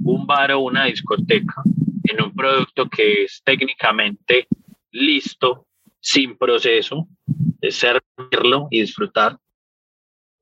[0.03, 1.61] un bar o una discoteca
[2.03, 4.47] en un producto que es técnicamente
[4.91, 5.65] listo,
[5.99, 9.37] sin proceso, de servirlo y disfrutar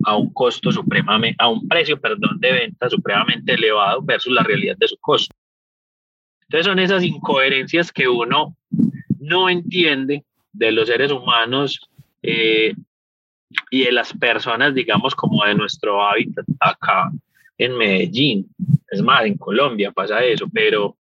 [0.06, 4.78] a un costo supremamente, a un precio, perdón, de venta supremamente elevado versus la realidad
[4.78, 5.36] de su costo.
[6.44, 8.56] Entonces son esas incoherencias que uno
[9.20, 11.80] no entiende de los seres humanos
[12.24, 12.74] eh,
[13.70, 17.12] y de las personas, digamos, como de nuestro hábitat acá
[17.58, 18.48] en Medellín.
[18.90, 20.98] Es más, en Colombia pasa eso, pero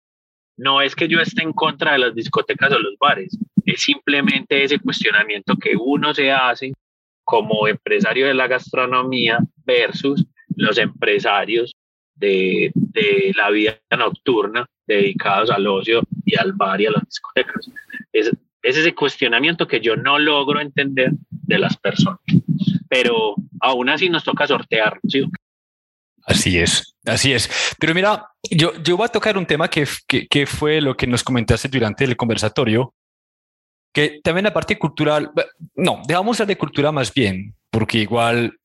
[0.57, 4.63] no es que yo esté en contra de las discotecas o los bares, es simplemente
[4.63, 6.73] ese cuestionamiento que uno se hace
[7.23, 11.75] como empresario de la gastronomía versus los empresarios
[12.15, 12.71] de,
[13.35, 17.69] la vida nocturna dedicados al ocio y al bar y a las discotecas.
[18.13, 22.19] Es, es ese cuestionamiento que yo no logro entender de las personas,
[22.87, 25.01] pero aún así nos toca sortearlo.
[25.07, 25.25] ¿sí?
[26.25, 27.49] Así es, así es.
[27.79, 31.23] Pero mira, yo, yo voy a tocar un tema que, que, fue lo que nos
[31.23, 32.95] comentaste durante el conversatorio,
[33.93, 35.31] que también la parte cultural,
[35.75, 38.57] no, dejamos de cultura más bien, porque igual,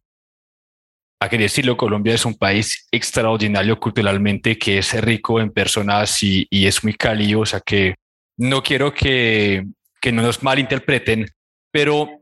[1.20, 6.46] hay que decirlo, Colombia es un país extraordinario culturalmente, que es rico en personas y,
[6.48, 7.94] y es muy cálido, o sea que
[8.38, 9.66] no quiero que,
[10.00, 11.26] que no nos malinterpreten,
[11.70, 12.19] pero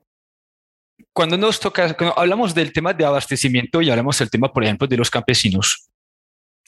[1.12, 4.86] cuando nos toca, cuando hablamos del tema de abastecimiento y hablamos del tema, por ejemplo,
[4.86, 5.88] de los campesinos,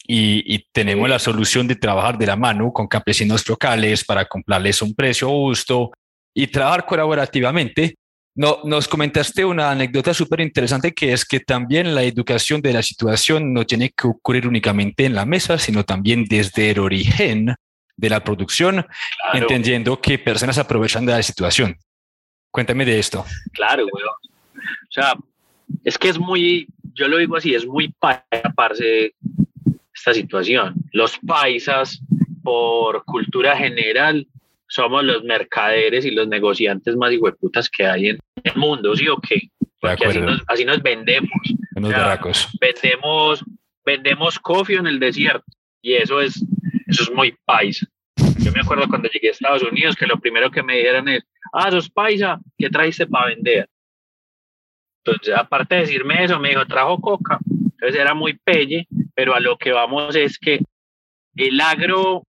[0.06, 4.94] y, tenemos la solución de trabajar de la mano con campesinos locales para comprarles un
[4.94, 5.92] precio justo
[6.34, 7.94] y trabajar colaborativamente,
[8.34, 12.82] no, nos comentaste una anécdota súper interesante que es que también la educación de la
[12.82, 17.54] situación no tiene que ocurrir únicamente en la mesa, sino también desde el origen
[17.96, 18.86] de la producción,
[19.34, 21.76] entendiendo que personas aprovechan de la situación.
[22.50, 23.24] Cuéntame de esto.
[23.52, 24.04] Claro, güey.
[24.90, 25.14] O sea,
[25.84, 27.94] es que es muy, yo lo digo así, es muy
[28.78, 29.14] de
[29.94, 30.74] esta situación.
[30.92, 32.02] Los paisas,
[32.42, 34.26] por cultura general,
[34.66, 39.18] somos los mercaderes y los negociantes más hijueputas que hay en el mundo, ¿sí o
[39.18, 39.42] qué?
[39.80, 41.30] Porque así nos, así nos, vendemos.
[42.60, 43.44] vendemos,
[43.84, 45.44] vendemos coffee en el desierto
[45.82, 46.44] y eso es,
[46.88, 47.86] eso es muy paisa.
[48.38, 51.24] Yo me acuerdo cuando llegué a Estados Unidos que lo primero que me dijeron es,
[51.52, 53.68] ah, sos paisa, ¿qué traiste para vender?
[55.04, 57.38] Entonces, aparte de decirme eso, me dijo, trajo coca.
[57.48, 60.60] Entonces era muy pelle, pero a lo que vamos es que
[61.36, 62.24] el agro,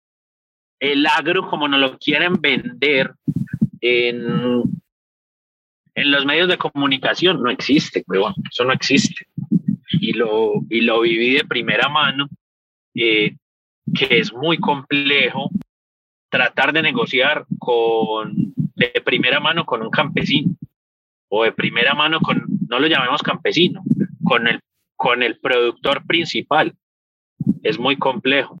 [0.79, 3.13] el agro como nos lo quieren vender
[3.79, 4.63] en,
[5.95, 9.25] en los medios de comunicación, no existe, bueno, eso no existe.
[9.89, 12.27] Y lo, y lo viví de primera mano,
[12.93, 13.37] eh,
[13.95, 15.49] que es muy complejo
[16.29, 20.57] tratar de negociar con, de primera mano con un campesino
[21.29, 23.83] o de primera mano con, no lo llamemos campesino,
[24.23, 24.59] con el,
[24.95, 26.73] con el productor principal.
[27.63, 28.57] Es muy complejo.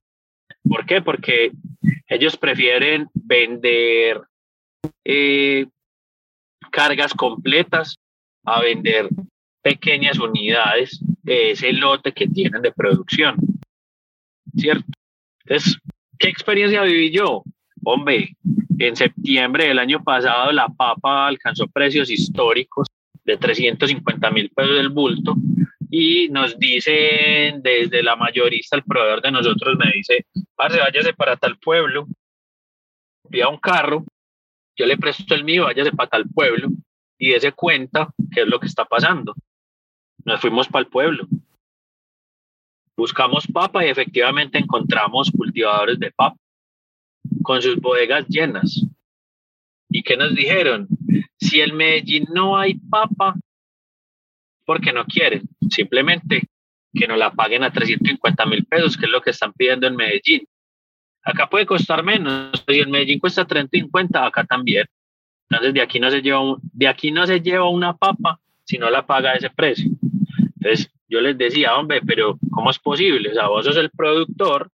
[0.63, 1.01] ¿Por qué?
[1.01, 1.51] Porque
[2.07, 4.21] ellos prefieren vender
[5.03, 5.67] eh,
[6.71, 7.97] cargas completas
[8.45, 9.09] a vender
[9.61, 13.37] pequeñas unidades de ese lote que tienen de producción.
[14.55, 14.85] ¿Cierto?
[15.43, 15.77] Entonces,
[16.17, 17.43] ¿qué experiencia viví yo?
[17.83, 18.35] Hombre,
[18.79, 22.87] en septiembre del año pasado la papa alcanzó precios históricos
[23.23, 25.35] de 350 mil pesos del bulto
[25.89, 31.37] y nos dicen desde la mayorista, el proveedor de nosotros me dice, parce, váyase para
[31.37, 32.07] tal pueblo,
[33.29, 34.03] pida un carro,
[34.75, 36.69] yo le presto el mío, váyase para tal pueblo
[37.17, 39.33] y dése cuenta qué es lo que está pasando.
[40.25, 41.25] Nos fuimos para el pueblo.
[42.97, 46.37] Buscamos papa y efectivamente encontramos cultivadores de papa
[47.43, 48.83] con sus bodegas llenas.
[49.89, 50.87] ¿Y qué nos dijeron?
[51.37, 53.35] Si el Medellín no hay papa,
[54.65, 56.43] porque no quieren, simplemente
[56.93, 59.95] que nos la paguen a 350 mil pesos, que es lo que están pidiendo en
[59.95, 60.45] Medellín.
[61.23, 64.85] Acá puede costar menos, si en Medellín cuesta 350, acá también.
[65.49, 68.89] Entonces de aquí no se lleva de aquí no se lleva una papa si no
[68.89, 69.89] la paga ese precio.
[70.55, 73.29] Entonces yo les decía, hombre, pero ¿cómo es posible?
[73.29, 74.69] O sea, vos sos el productor,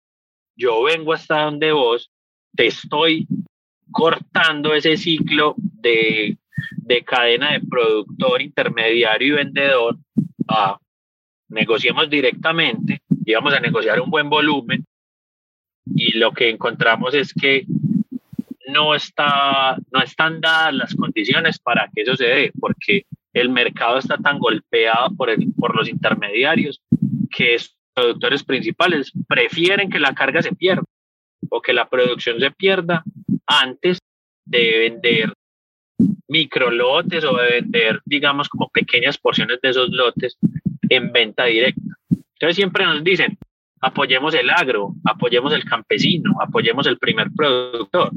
[0.56, 2.10] yo vengo hasta donde vos,
[2.56, 3.28] te estoy
[3.92, 6.38] cortando ese ciclo de,
[7.06, 9.98] cadena de productor, intermediario y vendedor
[10.48, 10.78] a
[11.50, 14.86] negociemos directamente y vamos a negociar un buen volumen.
[15.86, 17.66] Y lo que encontramos es que
[18.68, 23.98] no, está, no están dadas las condiciones para que eso se dé, porque el mercado
[23.98, 26.82] está tan golpeado por, el, por los intermediarios
[27.36, 30.84] que los productores principales prefieren que la carga se pierda
[31.50, 33.04] o que la producción se pierda
[33.48, 34.00] antes
[34.46, 35.34] de vender
[36.28, 40.38] micro lotes o de vender, digamos, como pequeñas porciones de esos lotes
[40.90, 41.82] en venta directa.
[42.10, 43.38] Entonces siempre nos dicen,
[43.82, 48.12] apoyemos el agro, apoyemos el campesino, apoyemos el primer productor.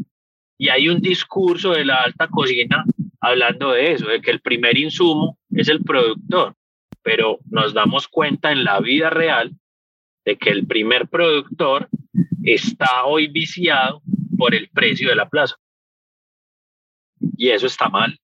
[0.58, 2.84] Y hay un discurso de la alta cocina
[3.20, 6.54] hablando de eso, de que el primer insumo es el productor,
[7.02, 9.52] pero nos damos cuenta en la vida real
[10.26, 11.88] de que el primer productor
[12.42, 14.02] está hoy viciado
[14.36, 15.54] por el precio de la plaza.
[17.36, 18.18] Y eso está mal.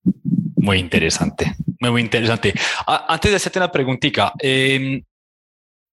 [0.56, 2.52] Muy interesante, muy, muy interesante.
[2.86, 5.02] antes de hacerte una preguntita, em,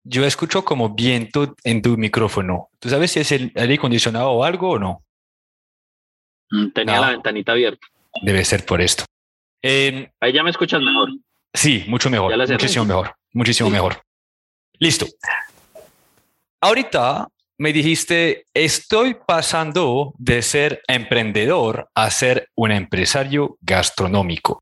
[0.04, 2.70] yo escucho como viento en tu micrófono.
[2.80, 5.04] ¿Tú sabes si es el aire acondicionado o algo o no?
[6.52, 7.88] Mm, tenía la ventanita abierta.
[8.22, 9.06] Debe ser por esto.
[9.62, 11.10] Em, Ahí ya me escuchas mejor.
[11.54, 12.38] Sí, mucho mejor.
[12.38, 13.16] Muchísimo mejor.
[13.34, 14.02] Muchísimo mejor.
[14.80, 15.08] Listo.
[16.62, 24.62] Ahorita me dijiste, estoy pasando de ser emprendedor a ser un empresario gastronómico.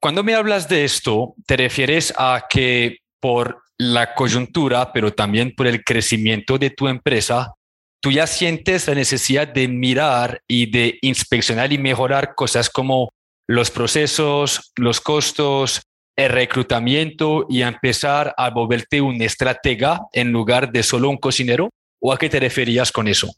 [0.00, 5.66] Cuando me hablas de esto, te refieres a que por la coyuntura, pero también por
[5.66, 7.54] el crecimiento de tu empresa,
[8.00, 13.10] tú ya sientes la necesidad de mirar y de inspeccionar y mejorar cosas como
[13.48, 15.82] los procesos, los costos,
[16.18, 21.70] el reclutamiento y empezar a volverte un estratega en lugar de solo un cocinero?
[22.00, 23.28] ¿O a qué te referías con eso?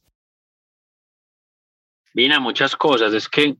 [2.14, 3.12] Vina, muchas cosas.
[3.12, 3.54] Es que,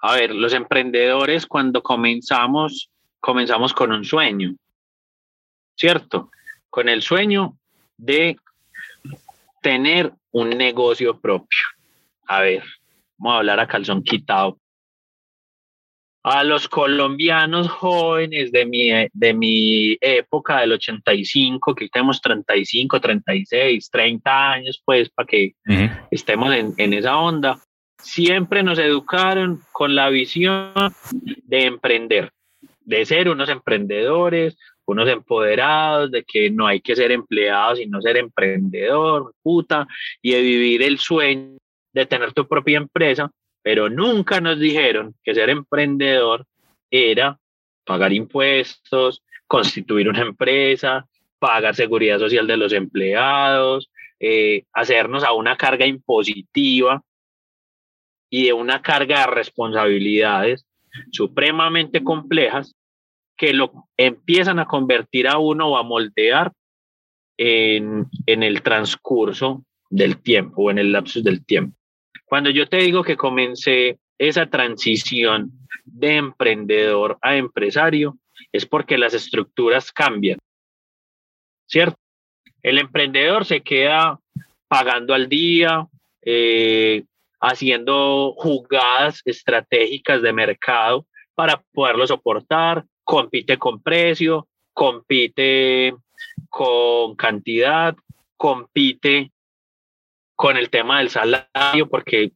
[0.00, 2.90] a ver, los emprendedores cuando comenzamos,
[3.20, 4.54] comenzamos con un sueño,
[5.76, 6.30] ¿cierto?
[6.70, 7.58] Con el sueño
[7.98, 8.38] de
[9.60, 11.60] tener un negocio propio.
[12.26, 12.64] A ver,
[13.18, 14.58] vamos a hablar a calzón quitado.
[16.28, 23.88] A los colombianos jóvenes de mi, de mi época, del 85, que tenemos 35, 36,
[23.88, 25.52] 30 años, pues, para que
[26.10, 27.60] estemos en, en esa onda,
[28.02, 30.72] siempre nos educaron con la visión
[31.12, 32.32] de emprender,
[32.80, 38.16] de ser unos emprendedores, unos empoderados, de que no hay que ser empleado, sino ser
[38.16, 39.86] emprendedor, puta,
[40.20, 41.56] y de vivir el sueño
[41.92, 43.30] de tener tu propia empresa,
[43.66, 46.46] pero nunca nos dijeron que ser emprendedor
[46.88, 47.36] era
[47.84, 51.08] pagar impuestos, constituir una empresa,
[51.40, 53.90] pagar seguridad social de los empleados,
[54.20, 57.02] eh, hacernos a una carga impositiva
[58.30, 60.64] y de una carga de responsabilidades
[61.10, 62.76] supremamente complejas
[63.36, 66.52] que lo empiezan a convertir a uno o a moldear
[67.36, 71.76] en, en el transcurso del tiempo o en el lapsus del tiempo.
[72.26, 75.52] Cuando yo te digo que comencé esa transición
[75.84, 78.18] de emprendedor a empresario,
[78.52, 80.38] es porque las estructuras cambian,
[81.66, 81.96] ¿cierto?
[82.62, 84.18] El emprendedor se queda
[84.68, 85.86] pagando al día,
[86.22, 87.04] eh,
[87.40, 95.94] haciendo jugadas estratégicas de mercado para poderlo soportar, compite con precio, compite
[96.48, 97.94] con cantidad,
[98.36, 99.30] compite
[100.36, 102.32] con el tema del salario, porque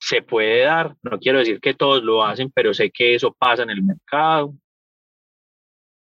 [0.00, 3.62] se puede dar, no quiero decir que todos lo hacen, pero sé que eso pasa
[3.62, 4.54] en el mercado.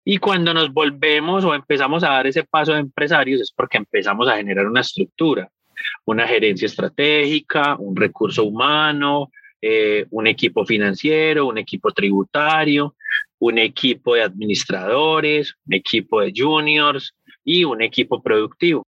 [0.04, 4.28] Y cuando nos volvemos o empezamos a dar ese paso de empresarios es porque empezamos
[4.28, 5.50] a generar una estructura,
[6.06, 9.30] una gerencia estratégica, un recurso humano,
[9.62, 12.96] eh, un equipo financiero, un equipo tributario,
[13.40, 18.84] un equipo de administradores, un equipo de juniors y un equipo productivo.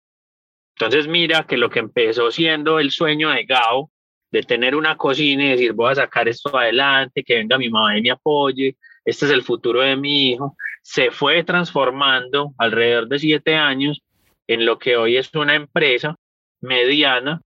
[0.81, 3.91] Entonces mira que lo que empezó siendo el sueño de Gao,
[4.33, 7.99] de tener una cocina y decir voy a sacar esto adelante, que venga mi mamá
[7.99, 13.19] y me apoye, este es el futuro de mi hijo, se fue transformando alrededor de
[13.19, 14.01] siete años
[14.47, 16.17] en lo que hoy es una empresa
[16.63, 17.43] mediana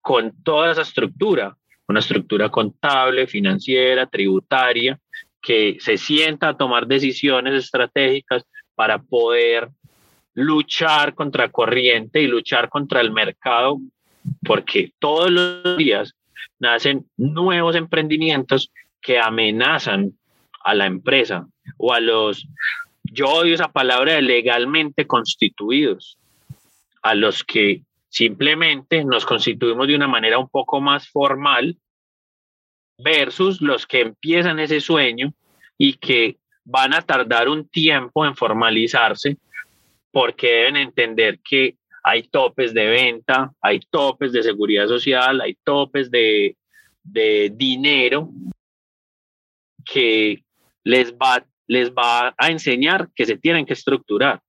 [0.00, 1.58] con toda esa estructura,
[1.88, 4.98] una estructura contable, financiera, tributaria,
[5.42, 9.68] que se sienta a tomar decisiones estratégicas para poder
[10.38, 13.80] luchar contra corriente y luchar contra el mercado,
[14.46, 16.14] porque todos los días
[16.60, 18.70] nacen nuevos emprendimientos
[19.00, 20.12] que amenazan
[20.62, 22.46] a la empresa o a los,
[23.02, 26.18] yo odio esa palabra de legalmente constituidos,
[27.02, 31.76] a los que simplemente nos constituimos de una manera un poco más formal
[32.96, 35.34] versus los que empiezan ese sueño
[35.76, 39.36] y que van a tardar un tiempo en formalizarse
[40.10, 46.10] porque deben entender que hay topes de venta, hay topes de seguridad social, hay topes
[46.10, 46.56] de,
[47.02, 48.30] de dinero
[49.84, 50.42] que
[50.84, 54.40] les va, les va a enseñar que se tienen que estructurar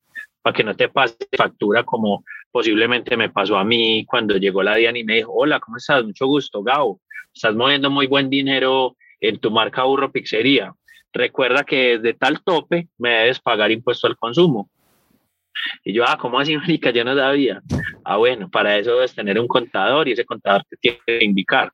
[0.42, 4.76] para que no te pase factura como posiblemente me pasó a mí cuando llegó la
[4.76, 6.04] Diana y me dijo, hola, ¿cómo estás?
[6.04, 7.00] Mucho gusto, Gao.
[7.34, 10.74] Estás moviendo muy buen dinero en tu marca Burro Pizzería.
[11.12, 14.70] Recuerda que desde tal tope me debes pagar impuesto al consumo.
[15.84, 16.92] Y yo, ah, ¿cómo así, marica?
[16.92, 17.62] Yo no sabía.
[18.04, 21.72] Ah, bueno, para eso debes tener un contador y ese contador te tiene que indicar.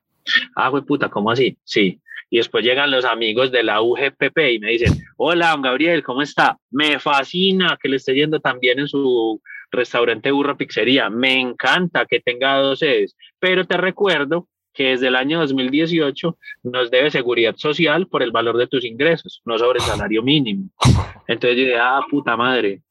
[0.54, 1.58] Ah, güey, puta, ¿cómo así?
[1.64, 2.00] Sí.
[2.28, 6.22] Y después llegan los amigos de la UGPP y me dicen, hola, don Gabriel, ¿cómo
[6.22, 6.58] está?
[6.70, 11.08] Me fascina que le esté yendo también en su restaurante Burro Pizzería.
[11.08, 16.90] Me encanta que tenga dos sedes, pero te recuerdo que desde el año 2018 nos
[16.90, 20.68] debe seguridad social por el valor de tus ingresos, no sobre salario mínimo.
[21.26, 22.82] Entonces yo dije, ah, puta madre,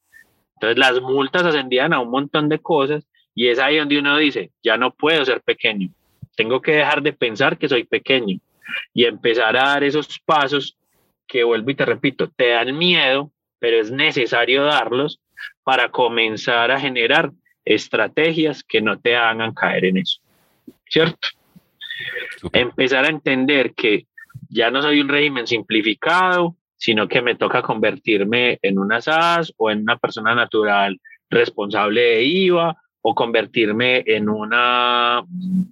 [0.56, 4.50] entonces las multas ascendían a un montón de cosas y es ahí donde uno dice,
[4.62, 5.90] ya no puedo ser pequeño,
[6.36, 8.38] tengo que dejar de pensar que soy pequeño
[8.94, 10.76] y empezar a dar esos pasos
[11.26, 15.20] que vuelvo y te repito, te dan miedo, pero es necesario darlos
[15.62, 17.32] para comenzar a generar
[17.64, 20.20] estrategias que no te hagan caer en eso.
[20.88, 21.28] ¿Cierto?
[22.52, 24.06] Empezar a entender que
[24.48, 29.70] ya no soy un régimen simplificado, sino que me toca convertirme en una SAS o
[29.70, 31.00] en una persona natural
[31.30, 35.22] responsable de IVA o convertirme en una,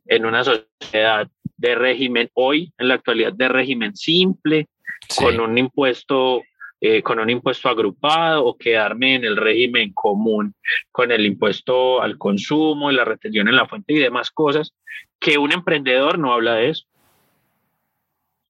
[0.06, 4.68] en una sociedad de régimen, hoy en la actualidad de régimen simple,
[5.16, 6.42] con un impuesto
[6.86, 10.54] eh, con un impuesto agrupado o quedarme en el régimen común
[10.92, 14.74] con el impuesto al consumo, la retención en la fuente y demás cosas,
[15.18, 16.84] que un emprendedor no habla de eso.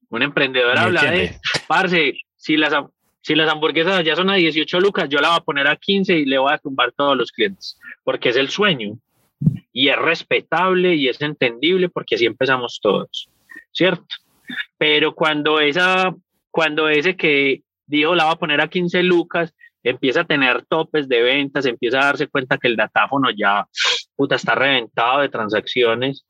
[0.08, 1.36] Un emprendedor habla de,
[1.68, 2.74] parce, si las,
[3.22, 6.12] si las hamburguesas ya son a 18 lucas, yo la voy a poner a 15
[6.18, 8.98] y le voy a tumbar todos los clientes, porque es el sueño
[9.72, 13.30] y es respetable y es entendible porque así empezamos todos,
[13.72, 14.04] ¿cierto?
[14.76, 16.14] Pero cuando esa
[16.50, 21.08] cuando ese que dijo la va a poner a 15 lucas, empieza a tener topes
[21.08, 23.66] de ventas, empieza a darse cuenta que el datáfono ya
[24.16, 26.26] puta, está reventado de transacciones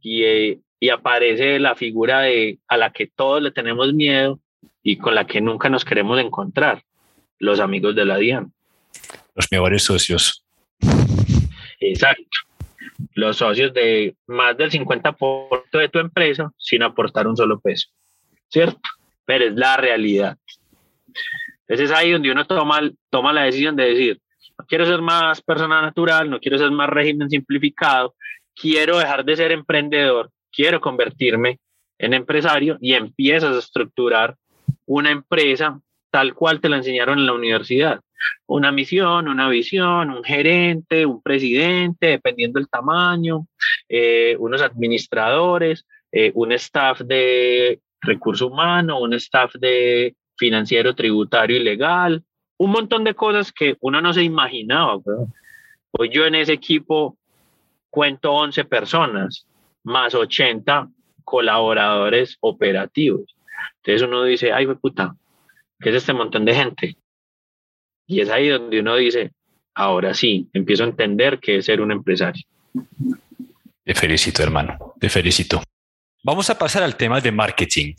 [0.00, 4.40] y, eh, y aparece la figura de, a la que todos le tenemos miedo
[4.82, 6.82] y con la que nunca nos queremos encontrar,
[7.38, 8.52] los amigos de la DIAN.
[9.34, 10.44] Los mejores socios.
[11.80, 12.38] Exacto.
[13.14, 17.88] Los socios de más del 50% de tu empresa sin aportar un solo peso.
[18.48, 18.80] ¿Cierto?
[19.24, 20.38] Pero es la realidad.
[21.62, 24.20] Entonces es ahí donde uno toma, toma la decisión de decir,
[24.58, 28.14] no quiero ser más persona natural, no quiero ser más régimen simplificado,
[28.54, 31.58] quiero dejar de ser emprendedor, quiero convertirme
[31.98, 34.36] en empresario y empiezas a estructurar
[34.92, 35.80] una empresa
[36.10, 38.00] tal cual te la enseñaron en la universidad.
[38.46, 43.46] Una misión, una visión, un gerente, un presidente, dependiendo del tamaño,
[43.88, 51.60] eh, unos administradores, eh, un staff de recurso humano, un staff de financiero, tributario y
[51.60, 52.22] legal,
[52.58, 55.00] un montón de cosas que uno no se imaginaba.
[55.90, 57.16] Pues yo en ese equipo
[57.88, 59.46] cuento 11 personas,
[59.84, 60.88] más 80
[61.24, 63.34] colaboradores operativos.
[63.76, 65.16] Entonces uno dice, ay, puta,
[65.80, 66.96] ¿qué es este montón de gente?
[68.06, 69.32] Y es ahí donde uno dice,
[69.74, 72.44] ahora sí, empiezo a entender qué es ser un empresario.
[73.84, 75.62] Te felicito, hermano, te felicito.
[76.22, 77.94] Vamos a pasar al tema de marketing.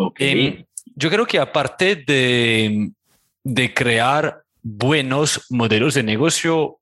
[0.00, 0.64] Okay.
[0.94, 2.92] yo creo que aparte de,
[3.42, 6.78] de crear buenos modelos de negocio,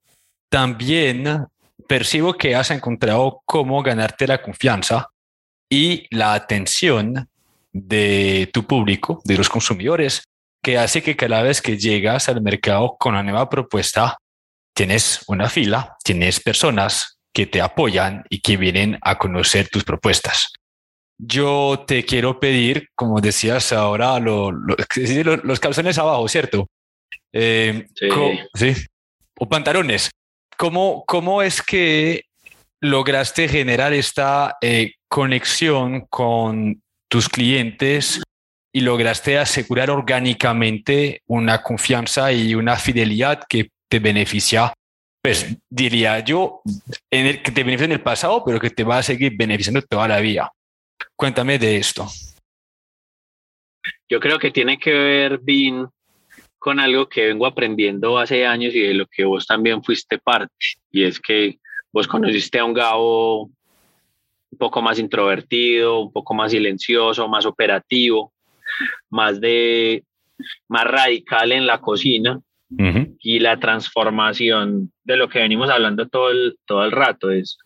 [0.51, 1.47] también
[1.89, 5.09] percibo que has encontrado cómo ganarte la confianza
[5.71, 7.29] y la atención
[7.73, 10.25] de tu público, de los consumidores,
[10.62, 14.19] que hace que cada vez que llegas al mercado con una nueva propuesta,
[14.75, 20.53] tienes una fila, tienes personas que te apoyan y que vienen a conocer tus propuestas.
[21.19, 26.67] Yo te quiero pedir, como decías ahora, los calzones abajo, ¿cierto?
[27.33, 27.87] Eh,
[28.55, 28.73] sí.
[29.39, 30.11] O pantalones.
[30.57, 32.23] ¿Cómo, ¿Cómo es que
[32.87, 38.22] lograste generar esta eh, conexión con tus clientes
[38.72, 44.72] y lograste asegurar orgánicamente una confianza y una fidelidad que te beneficia,
[45.22, 46.61] pues diría yo,
[47.11, 49.82] en el, que te beneficia en el pasado, pero que te va a seguir beneficiando
[49.82, 50.53] toda la vida.
[51.14, 52.07] Cuéntame de esto.
[54.09, 55.87] Yo creo que tiene que ver, bien
[56.59, 60.53] con algo que vengo aprendiendo hace años y de lo que vos también fuiste parte,
[60.91, 61.61] y es que
[61.97, 68.35] vos conociste a un Gabo un poco más introvertido, un poco más silencioso, más operativo,
[69.09, 70.05] más de
[70.69, 72.39] más radical en la cocina
[73.19, 77.57] y la transformación de lo que venimos hablando todo el, todo el rato es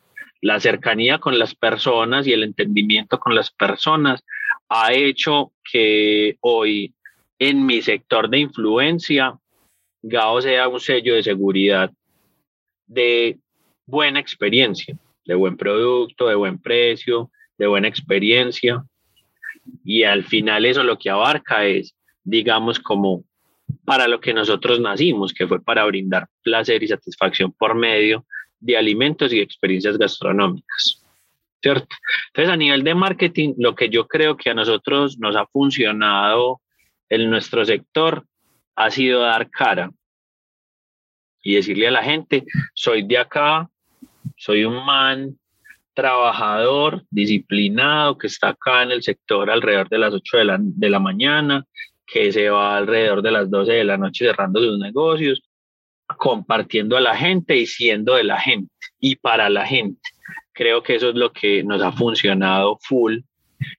[0.40, 4.22] la cercanía con las personas y el entendimiento con las personas
[4.68, 6.94] ha hecho que hoy
[7.40, 9.36] en mi sector de influencia,
[10.02, 11.90] GAO sea un sello de seguridad
[12.86, 13.39] de
[13.90, 18.82] buena experiencia, de buen producto, de buen precio, de buena experiencia.
[19.84, 23.24] Y al final eso lo que abarca es, digamos, como
[23.84, 28.24] para lo que nosotros nacimos, que fue para brindar placer y satisfacción por medio
[28.58, 31.04] de alimentos y experiencias gastronómicas.
[31.62, 31.94] ¿Cierto?
[32.28, 36.62] Entonces, a nivel de marketing, lo que yo creo que a nosotros nos ha funcionado
[37.10, 38.24] en nuestro sector
[38.76, 39.90] ha sido dar cara
[41.42, 43.68] y decirle a la gente, soy de acá,
[44.36, 45.38] soy un man
[45.94, 50.88] trabajador, disciplinado, que está acá en el sector alrededor de las 8 de la, de
[50.90, 51.64] la mañana,
[52.06, 55.42] que se va alrededor de las 12 de la noche cerrando sus negocios,
[56.16, 60.00] compartiendo a la gente y siendo de la gente y para la gente.
[60.52, 63.18] Creo que eso es lo que nos ha funcionado full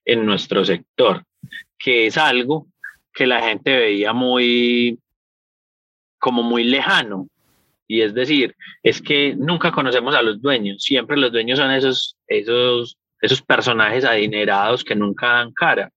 [0.06, 1.24] en nuestro sector,
[1.78, 2.68] que es algo
[3.14, 5.00] que la gente veía muy
[6.20, 7.28] como muy lejano.
[7.92, 12.16] Y es decir, es que nunca conocemos a los dueños, siempre los dueños son esos,
[12.26, 15.92] esos, esos personajes adinerados que nunca dan cara.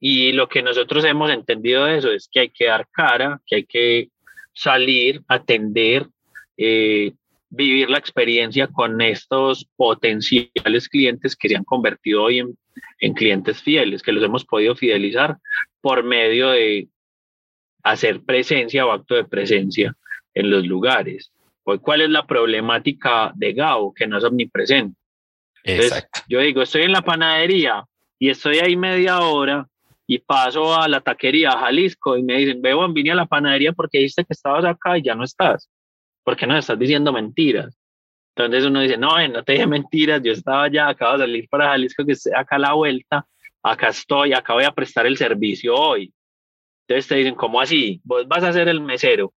[0.00, 3.56] Y lo que nosotros hemos entendido de eso es que hay que dar cara, que
[3.56, 4.08] hay que
[4.54, 6.08] salir, atender,
[6.56, 7.12] eh,
[7.50, 12.56] vivir la experiencia con estos potenciales clientes que se han convertido hoy en,
[13.00, 15.36] en clientes fieles, que los hemos podido fidelizar
[15.82, 16.88] por medio de
[17.82, 19.94] hacer presencia o acto de presencia
[20.34, 21.32] en los lugares.
[21.64, 23.92] Hoy, ¿cuál es la problemática de Gao?
[23.94, 24.98] Que no es omnipresente.
[25.64, 26.22] Exacto.
[26.28, 27.84] yo digo, estoy en la panadería
[28.18, 29.68] y estoy ahí media hora
[30.06, 33.98] y paso a la taquería Jalisco y me dicen, veo, vine a la panadería porque
[33.98, 35.70] dijiste que estabas acá y ya no estás.
[36.24, 37.78] ¿Por qué no estás diciendo mentiras?
[38.34, 41.68] Entonces uno dice, no, no te dije mentiras, yo estaba ya, acabo de salir para
[41.68, 43.26] Jalisco, que estoy acá a la vuelta,
[43.62, 46.12] acá estoy, acá voy a prestar el servicio hoy.
[46.86, 48.00] Entonces te dicen, ¿cómo así?
[48.04, 49.32] ¿Vos vas a ser el mesero?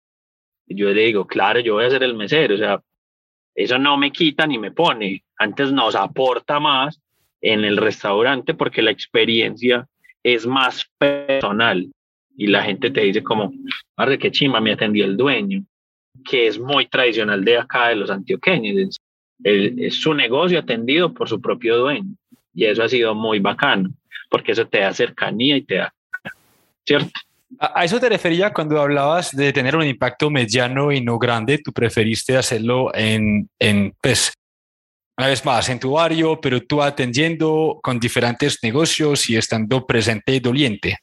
[0.67, 2.55] Yo le digo, claro, yo voy a ser el mesero.
[2.55, 2.81] O sea,
[3.55, 5.25] eso no me quita ni me pone.
[5.39, 7.01] Antes nos aporta más
[7.41, 9.87] en el restaurante porque la experiencia
[10.23, 11.87] es más personal.
[12.37, 13.53] Y la gente te dice como,
[13.97, 15.65] de qué chima me atendió el dueño,
[16.29, 18.99] que es muy tradicional de acá de los antioqueños.
[19.43, 22.17] Es, su negocio atendido por su propio dueño.
[22.53, 23.91] Y eso ha sido muy bacano,
[24.31, 25.95] porque eso te da cercanía y te da,
[26.87, 27.11] ¿cierto?
[27.59, 31.59] A eso te refería cuando hablabas de tener un impacto mediano y no grande.
[31.59, 34.33] Tú preferiste hacerlo en, en pues,
[35.17, 40.35] una vez más, en tu barrio, pero tú atendiendo con diferentes negocios y estando presente
[40.35, 40.99] y doliente.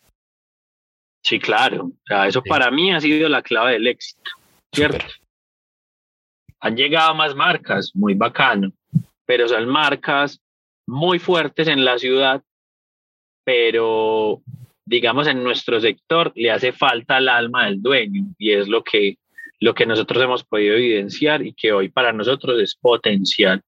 [1.23, 1.85] Sí, claro.
[1.85, 4.31] O sea, eso para mí ha sido la clave del éxito,
[4.73, 5.05] ¿cierto?
[6.59, 8.71] Han llegado más marcas, muy bacano,
[9.25, 10.39] pero son marcas
[10.87, 12.41] muy fuertes en la ciudad,
[13.43, 14.41] pero
[14.91, 19.17] digamos en nuestro sector le hace falta el alma del dueño y es lo que,
[19.61, 23.61] lo que nosotros hemos podido evidenciar y que hoy para nosotros es potencial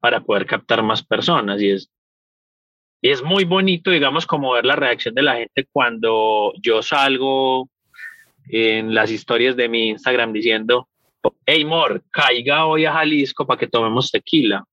[0.00, 1.90] para poder captar más personas y es
[3.00, 7.68] y es muy bonito, digamos, como ver la reacción de la gente cuando yo salgo
[8.48, 10.88] en las historias de mi Instagram diciendo,
[11.44, 14.64] hey, Mor, caiga hoy a Jalisco para que tomemos tequila.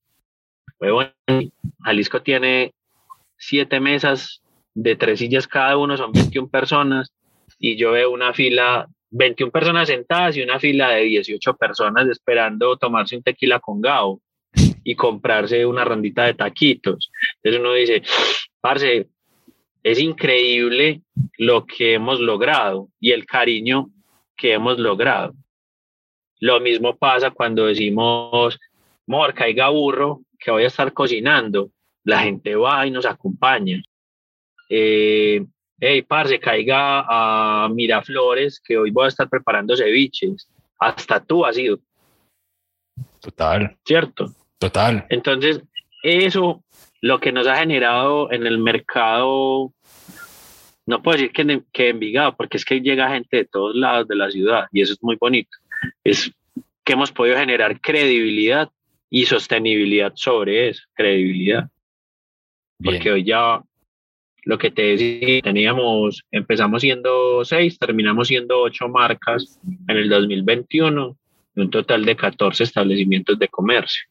[1.84, 2.74] Jalisco tiene
[3.38, 4.43] siete mesas
[4.74, 7.14] de tres sillas cada uno, son 21 personas,
[7.60, 12.78] y yo veo una fila, 21 personas sentadas y una fila de 18 personas esperando
[12.78, 14.22] tomarse un tequila con Gao
[14.84, 17.12] y comprarse una rondita de taquitos.
[17.38, 18.02] Entonces uno dice,
[18.60, 19.08] parce,
[19.84, 21.02] es increíble
[21.38, 23.90] lo que hemos logrado y el cariño
[24.36, 25.34] que hemos logrado.
[26.40, 28.60] Lo mismo pasa cuando decimos,
[29.06, 31.70] mor, caiga burro, que voy a estar cocinando.
[32.04, 33.82] La gente va y nos acompaña.
[34.70, 35.44] Eh,
[35.80, 40.48] hey, parce, caiga a Miraflores, que hoy voy a estar preparando ceviches.
[40.80, 41.80] Hasta tú has ido.
[43.20, 43.78] Total.
[43.86, 44.34] ¿Cierto?
[44.58, 45.06] Total.
[45.10, 45.62] Entonces,
[46.04, 46.64] eso
[47.02, 49.74] lo que nos ha generado en el mercado,
[50.86, 54.16] no puedo decir que, que Envigado, porque es que llega gente de todos lados de
[54.16, 55.58] la ciudad y eso es muy bonito.
[56.04, 56.32] Es
[56.86, 58.70] que hemos podido generar credibilidad
[59.10, 61.70] y sostenibilidad sobre eso, credibilidad.
[62.82, 63.62] Porque hoy ya
[64.46, 71.18] lo que te decía, teníamos, empezamos siendo seis, terminamos siendo ocho marcas en el 2021,
[71.56, 74.04] un total de 14 establecimientos de comercio.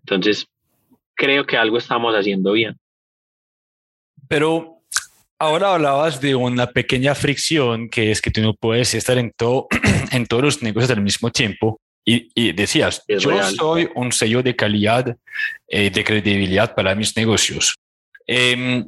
[0.00, 0.46] Entonces,
[1.14, 2.76] creo que algo estamos haciendo bien.
[4.28, 4.82] Pero
[5.38, 9.68] ahora hablabas de una pequeña fricción que es que tú no puedes estar en, todo,
[10.12, 11.80] en todos los negocios al mismo tiempo.
[12.06, 15.16] Y, decías, yo soy un sello de calidad,
[15.66, 17.76] y eh, de credibilidad para mis negocios.
[18.26, 18.84] Eh,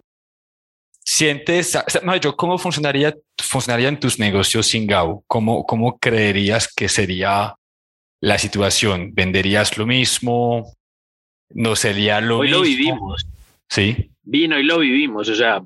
[1.09, 1.78] ¿Sientes,
[2.20, 5.22] yo, cómo funcionaría, funcionarían tus negocios sin GAU?
[5.28, 7.55] ¿Cómo, ¿Cómo creerías que sería
[8.20, 9.14] la situación?
[9.14, 10.74] ¿Venderías lo mismo?
[11.51, 12.59] ¿No sería lo hoy mismo?
[12.59, 13.26] lo vivimos.
[13.68, 14.11] Sí.
[14.24, 15.28] Vino y lo vivimos.
[15.28, 15.62] O sea,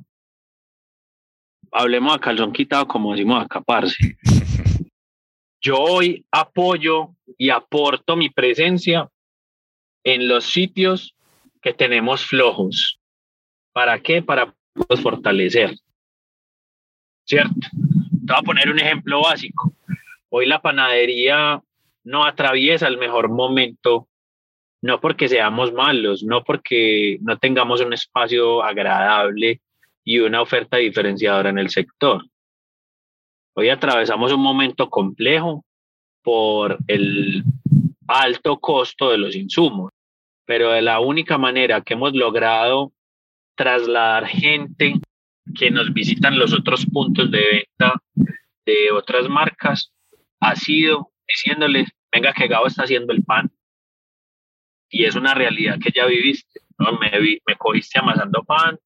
[1.73, 3.97] hablemos a calzón quitado como decimos a parce.
[5.63, 9.09] Yo hoy apoyo y aporto mi presencia
[10.05, 11.15] en los sitios
[11.63, 13.00] que tenemos flojos.
[13.73, 14.23] ¿Para qué?
[14.23, 14.55] Para
[15.03, 15.75] fortalecer.
[17.25, 17.55] ¿Cierto?
[17.55, 19.73] Te voy a poner un ejemplo básico.
[20.29, 21.63] Hoy la panadería
[22.05, 24.09] no atraviesa el mejor momento,
[24.83, 29.61] no porque seamos malos, no porque no tengamos un espacio agradable
[30.05, 32.25] y una oferta diferenciadora en el sector.
[33.55, 35.65] Hoy atravesamos un momento complejo
[36.23, 37.45] por el
[38.07, 39.93] alto costo de los insumos,
[40.45, 42.93] pero de la única manera que hemos logrado
[43.61, 44.95] trasladar gente
[45.55, 48.01] que nos visitan los otros puntos de venta
[48.65, 49.93] de otras marcas
[50.41, 53.51] ha sido diciéndoles, venga que Gabo está haciendo el pan.
[54.89, 56.61] Y es una realidad que ya viviste.
[56.79, 56.99] ¿no?
[56.99, 57.11] Me,
[57.47, 58.79] me cogiste amasando pan,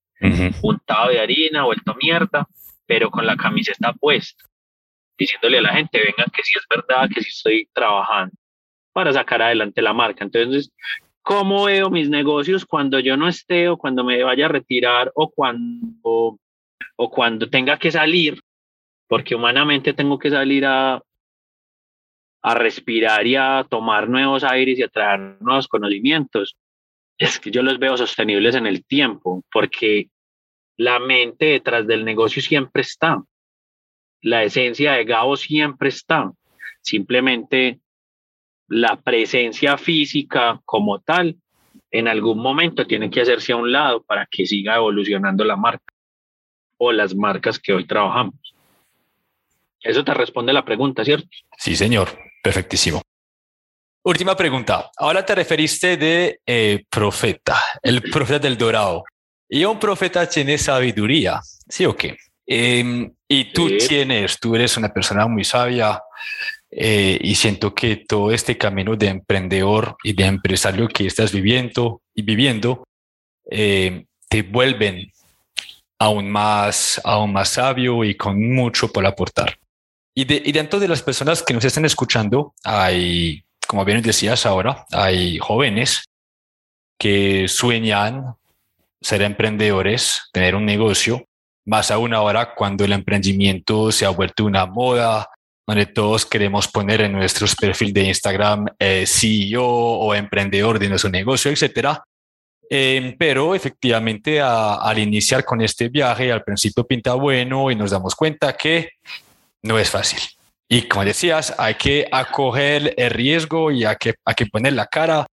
[0.61, 2.49] untado de harina, vuelto mierda,
[2.85, 4.43] pero con la camiseta puesta,
[5.17, 8.35] diciéndole a la gente, venga que sí es verdad, que sí estoy trabajando
[8.93, 10.25] para sacar adelante la marca.
[10.25, 10.73] Entonces,
[11.25, 15.31] ¿cómo veo mis negocios cuando yo no esté o cuando me vaya a retirar o
[15.31, 16.39] cuando,
[16.97, 18.41] o cuando tenga que salir?
[19.09, 21.03] Porque humanamente tengo que salir a,
[22.43, 26.57] a respirar y a tomar nuevos aires y a traer nuevos conocimientos,
[27.17, 30.11] es que yo los veo sostenibles en el tiempo, porque
[30.77, 33.23] la mente detrás del negocio siempre está.
[34.21, 36.33] La esencia de Gabo siempre está.
[36.83, 37.81] Simplemente
[38.69, 41.37] la presencia física como tal
[41.91, 45.95] en algún momento tiene que hacerse a un lado para que siga evolucionando la marca
[46.79, 48.35] o las marcas que hoy trabajamos.
[49.81, 51.29] Eso te responde la pregunta, ¿cierto?
[51.59, 52.09] Sí, señor.
[52.43, 53.01] Perfectísimo.
[54.03, 54.91] Última pregunta.
[54.99, 59.05] Ahora te referiste de eh, profeta, el profeta del dorado.
[59.49, 62.19] Y un profeta tiene sabiduría, ¿sí o qué?
[62.47, 66.01] Em, y tú tienes, tú eres una persona muy sabia
[66.71, 72.01] eh, y siento que todo este camino de emprendedor y de empresario que estás viviendo
[72.15, 72.85] y viviendo
[73.51, 75.11] eh, te vuelven
[75.99, 79.59] aún más, aún más sabio y con mucho por aportar.
[80.15, 84.47] Y, de, y dentro de las personas que nos están escuchando, hay, como bien decías
[84.47, 86.05] ahora, hay jóvenes
[87.01, 88.37] que sueñan
[89.01, 91.27] ser emprendedores, tener un negocio,
[91.67, 95.29] más aún ahora cuando el emprendimiento se ha vuelto una moda,
[95.67, 101.11] donde todos queremos poner en nuestros perfiles de Instagram eh, CEO o emprendedor de nuestro
[101.11, 102.03] negocio, etcétera.
[102.71, 108.15] Eh, pero efectivamente al iniciar con este viaje, al principio pinta bueno y nos damos
[108.15, 108.91] cuenta que
[109.63, 110.21] no es fácil.
[110.69, 114.87] Y como decías, hay que acoger el riesgo y hay que, hay que poner la
[114.87, 115.27] cara.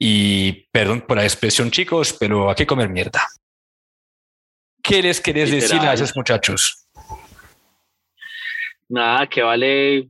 [0.00, 3.26] Y perdón por la expresión, chicos, pero hay que comer mierda.
[4.88, 6.88] ¿Qué les querés decir a esos muchachos?
[8.88, 10.08] Nada, que vale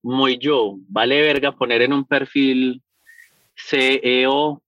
[0.00, 2.80] muy yo, vale verga poner en un perfil
[3.56, 4.62] CEO,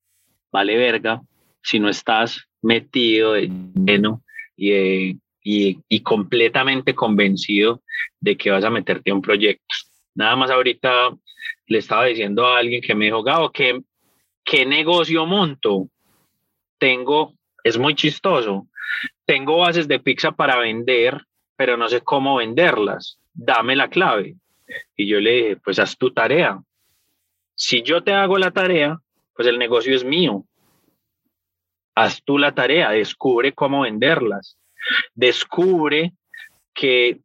[0.51, 1.22] vale verga,
[1.62, 3.49] si no estás metido de
[3.86, 4.24] lleno
[4.57, 7.82] y de y, completamente convencido
[8.18, 9.74] de que vas a meterte a un proyecto.
[10.16, 11.16] Nada más ahorita
[11.66, 13.80] le estaba diciendo a alguien que me dijo, Gabo, ¿qué,
[14.45, 15.88] qué negocio monto?
[16.78, 18.66] Tengo, es muy chistoso,
[19.26, 21.24] tengo bases de pizza para vender,
[21.57, 23.18] pero no sé cómo venderlas.
[23.32, 24.36] Dame la clave.
[24.97, 26.61] Y yo le dije, pues haz tu tarea.
[27.55, 28.99] Si yo te hago la tarea,
[29.34, 30.45] pues el negocio es mío.
[31.95, 34.57] Haz tú la tarea, descubre cómo venderlas
[35.14, 36.12] descubre
[36.74, 37.20] que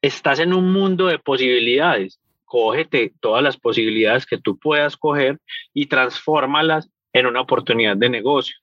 [0.00, 2.20] estás en un mundo de posibilidades.
[2.44, 5.38] Cógete todas las posibilidades que tú puedas coger
[5.72, 8.56] y transfórmalas en una oportunidad de negocio.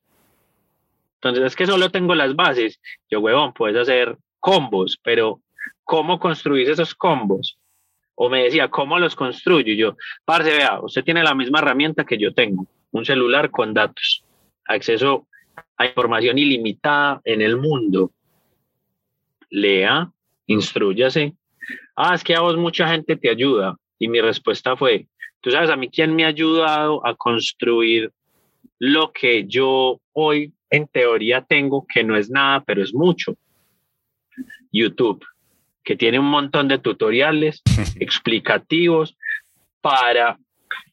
[1.22, 2.80] Entonces es que solo tengo las bases.
[3.10, 5.42] Yo, huevón, puedes hacer combos, pero
[5.84, 7.58] ¿cómo construís esos combos?
[8.16, 9.74] O me decía, ¿cómo los construyo?
[9.74, 14.24] yo, parce, vea, usted tiene la misma herramienta que yo tengo, un celular con datos,
[14.66, 15.28] acceso
[15.78, 18.12] a información ilimitada en el mundo.
[19.50, 20.10] Lea,
[20.48, 21.34] instruyase.
[21.96, 23.76] Ah, es que a vos mucha gente te ayuda.
[23.98, 25.08] Y mi respuesta fue,
[25.42, 28.12] tú sabes a mí quién me ha ayudado a construir
[28.78, 33.36] lo que yo hoy en teoría tengo, que no es nada, pero es mucho.
[34.72, 35.26] YouTube,
[35.84, 37.62] que tiene un montón de tutoriales
[38.00, 39.18] explicativos
[39.82, 40.38] para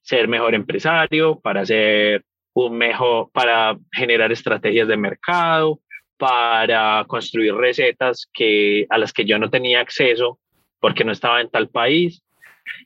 [0.03, 2.25] ser mejor empresario, para ser
[2.55, 5.81] un mejor, para generar estrategias de mercado,
[6.17, 10.39] para construir recetas que, a las que yo no tenía acceso
[10.81, 12.23] porque no estaba en tal país.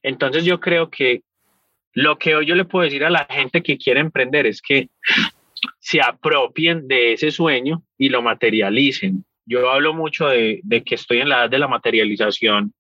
[0.03, 1.23] Entonces yo creo que
[1.93, 4.89] lo que hoy yo le puedo decir a la gente que quiere emprender es que
[5.81, 9.25] se apropien de ese sueño y lo materialicen.
[9.47, 12.73] Yo hablo mucho de, que estoy en la edad de la materialización,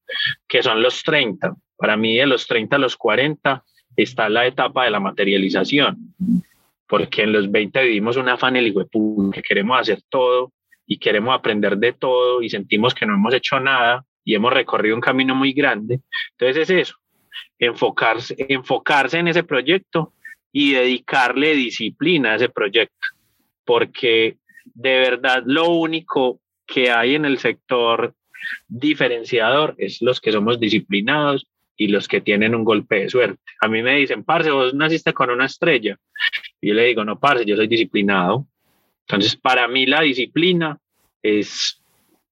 [0.46, 1.56] que son los 30.
[1.76, 3.64] Para mí de los 30 a los 40
[3.96, 6.14] está la etapa de la materialización
[6.90, 8.74] porque en los 20 vivimos una afán el
[9.32, 10.52] que queremos hacer todo
[10.84, 14.96] y queremos aprender de todo y sentimos que no hemos hecho nada y hemos recorrido
[14.96, 16.00] un camino muy grande.
[16.32, 16.96] Entonces es eso,
[17.60, 20.14] enfocarse, enfocarse en ese proyecto
[20.52, 23.06] y dedicarle disciplina a ese proyecto,
[23.64, 28.14] porque de verdad lo único que hay en el sector
[28.68, 31.46] diferenciador es los que somos disciplinados
[31.76, 33.40] y los que tienen un golpe de suerte.
[33.60, 35.96] A mí me dicen, parce, vos naciste con una estrella.
[36.60, 38.46] Y yo le digo, no, parce, yo soy disciplinado.
[39.06, 40.78] Entonces, para mí la disciplina
[41.22, 41.82] es,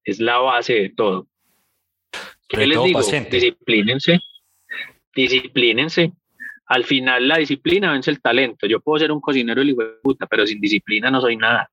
[0.03, 1.27] es la base de todo.
[2.47, 3.01] ¿Qué les digo?
[3.01, 4.19] Disciplínense,
[5.15, 6.13] disciplínense.
[6.69, 8.67] Al final la disciplina vence el talento.
[8.67, 11.69] Yo puedo ser un cocinero hijo de puta, pero sin disciplina no soy nada.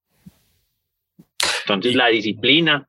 [1.61, 2.89] Entonces la disciplina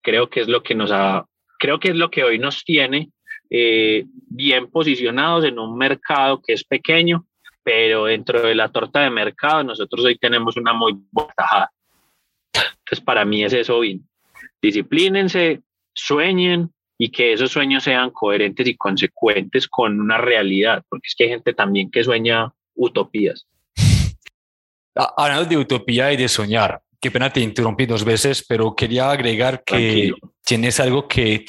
[0.00, 1.26] creo que es lo que nos ha,
[1.58, 3.10] creo que es lo que hoy nos tiene
[3.50, 7.26] eh, bien posicionados en un mercado que es pequeño,
[7.62, 11.72] pero dentro de la torta de mercado nosotros hoy tenemos una muy buena tajada.
[12.54, 14.08] Entonces, para mí es eso bien.
[14.62, 15.60] Disciplínense,
[15.92, 21.24] sueñen y que esos sueños sean coherentes y consecuentes con una realidad, porque es que
[21.24, 23.46] hay gente también que sueña utopías.
[24.94, 29.62] Hablando de utopía y de soñar, qué pena te interrumpí dos veces, pero quería agregar
[29.64, 30.12] que
[30.44, 31.44] tienes algo que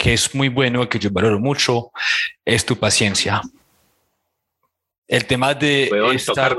[0.00, 1.92] que es muy bueno, que yo valoro mucho,
[2.42, 3.42] es tu paciencia.
[5.06, 6.56] el tema de estar...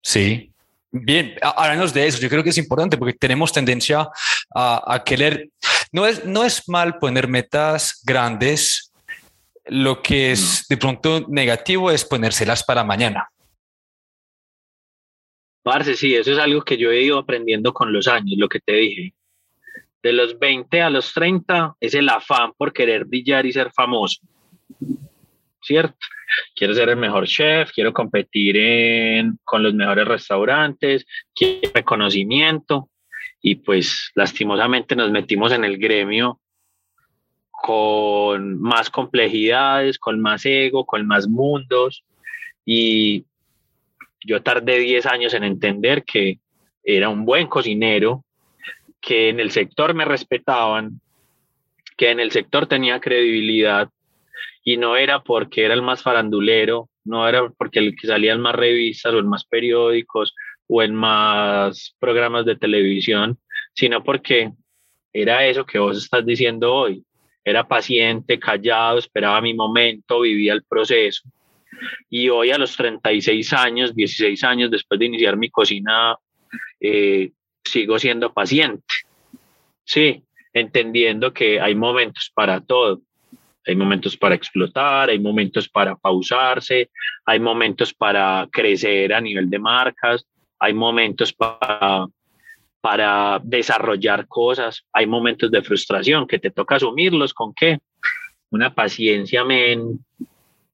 [0.00, 0.50] Sí.
[0.90, 2.18] Bien, háblanos de eso.
[2.20, 4.08] Yo creo que es importante porque tenemos tendencia
[4.54, 5.50] a, a querer...
[5.94, 8.92] No es, no es mal poner metas grandes,
[9.66, 13.28] lo que es de pronto negativo es ponérselas para mañana.
[15.62, 18.58] Parce, sí, eso es algo que yo he ido aprendiendo con los años, lo que
[18.58, 19.14] te dije.
[20.02, 24.20] De los 20 a los 30 es el afán por querer brillar y ser famoso.
[25.62, 25.96] ¿Cierto?
[26.56, 32.90] Quiero ser el mejor chef, quiero competir en, con los mejores restaurantes, quiero reconocimiento.
[33.46, 36.40] Y pues lastimosamente nos metimos en el gremio
[37.50, 42.06] con más complejidades, con más ego, con más mundos.
[42.64, 43.26] Y
[44.24, 46.38] yo tardé 10 años en entender que
[46.82, 48.24] era un buen cocinero,
[48.98, 51.02] que en el sector me respetaban,
[51.98, 53.90] que en el sector tenía credibilidad
[54.62, 58.40] y no era porque era el más farandulero, no era porque el que salía en
[58.40, 60.34] más revistas o en más periódicos
[60.66, 63.38] o en más programas de televisión,
[63.74, 64.52] sino porque
[65.12, 67.04] era eso que vos estás diciendo hoy,
[67.44, 71.28] era paciente, callado, esperaba mi momento, vivía el proceso.
[72.08, 76.16] Y hoy a los 36 años, 16 años después de iniciar mi cocina,
[76.80, 78.84] eh, sigo siendo paciente.
[79.84, 83.02] Sí, entendiendo que hay momentos para todo.
[83.66, 86.90] Hay momentos para explotar, hay momentos para pausarse,
[87.24, 90.26] hay momentos para crecer a nivel de marcas,
[90.58, 92.06] hay momentos para
[92.84, 94.84] para desarrollar cosas.
[94.92, 97.78] Hay momentos de frustración que te toca asumirlos con qué?
[98.50, 100.04] Una paciencia, men,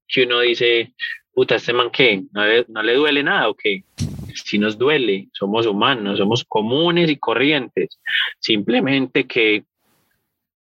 [0.08, 0.92] que uno dice,
[1.32, 3.84] puta, este man qué, no le, duele nada o qué.
[4.44, 8.00] Si nos duele, somos humanos, somos comunes y corrientes.
[8.40, 9.62] Simplemente que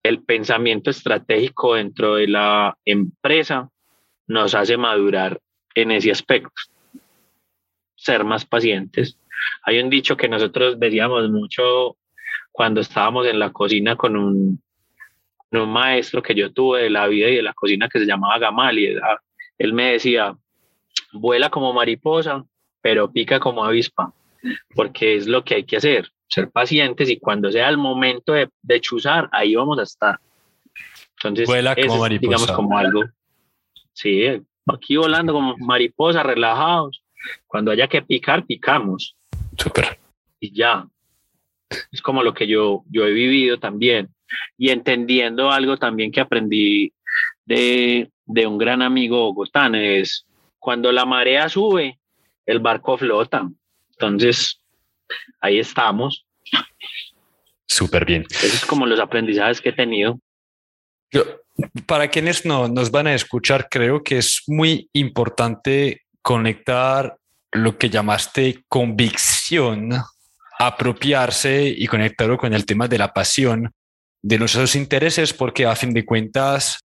[0.04, 3.70] el pensamiento estratégico dentro de la empresa
[4.28, 5.40] nos hace madurar
[5.74, 6.52] en ese aspecto.
[7.98, 9.20] Ser más pacientes,
[9.64, 11.98] hay un dicho que nosotros veíamos mucho
[12.52, 14.62] cuando estábamos en la cocina con un,
[15.52, 18.40] un maestro que yo tuve de la vida y de la cocina que se llamaba
[18.40, 19.00] Gamaliel.
[19.58, 20.36] Él me decía,
[21.12, 22.44] vuela como mariposa,
[22.82, 24.14] pero pica como avispa,
[24.76, 28.50] porque es lo que hay que hacer, ser pacientes y cuando sea el momento de,
[28.62, 30.20] de chuzar, ahí vamos a estar.
[31.18, 32.30] Entonces, vuela como mariposa.
[32.30, 33.04] digamos como algo,
[33.94, 34.26] sí,
[34.68, 37.04] aquí volando como mariposa, relajados.
[37.46, 39.16] Cuando haya que picar, picamos.
[39.58, 40.00] Súper.
[40.40, 40.88] Y ya.
[41.92, 44.10] Es como lo que yo, yo he vivido también.
[44.58, 46.94] Y entendiendo algo también que aprendí
[47.46, 50.26] de, de un gran amigo bogotán es
[50.60, 52.00] cuando la marea sube,
[52.46, 53.50] el barco flota.
[53.92, 54.62] Entonces,
[55.40, 56.26] ahí estamos.
[57.66, 58.26] Súper bien.
[58.30, 60.20] Eso es como los aprendizajes que he tenido.
[61.86, 67.16] para quienes no nos van a escuchar, creo que es muy importante conectar
[67.54, 69.92] lo que llamaste convicción,
[70.60, 73.72] apropiarse y conectarlo con el tema de la pasión
[74.22, 76.80] de nuestros intereses, porque a fin de cuentas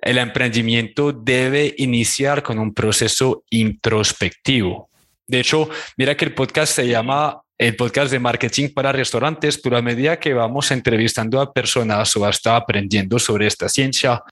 [0.00, 4.88] el emprendimiento debe iniciar con un proceso introspectivo.
[5.26, 9.76] De hecho, mira que el podcast se llama el podcast de marketing para restaurantes, pero
[9.76, 14.22] a medida que vamos entrevistando a personas o hasta aprendiendo sobre esta ciencia,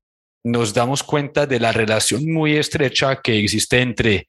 [0.44, 4.28] nos damos cuenta de la relación muy estrecha que existe entre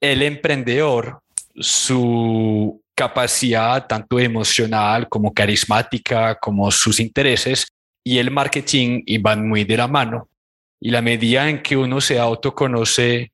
[0.00, 1.20] el emprendedor,
[1.54, 7.66] su capacidad tanto emocional como carismática, como sus intereses
[8.02, 10.28] y el marketing van muy de la mano.
[10.80, 13.32] Y la medida en que uno se autoconoce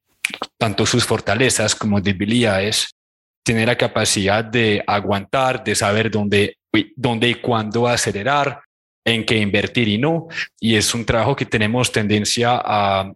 [0.58, 2.94] tanto sus fortalezas como debilidades,
[3.44, 6.56] tiene la capacidad de aguantar, de saber dónde,
[6.96, 8.62] dónde y cuándo acelerar,
[9.04, 10.28] en qué invertir y no.
[10.60, 13.12] Y es un trabajo que tenemos tendencia a,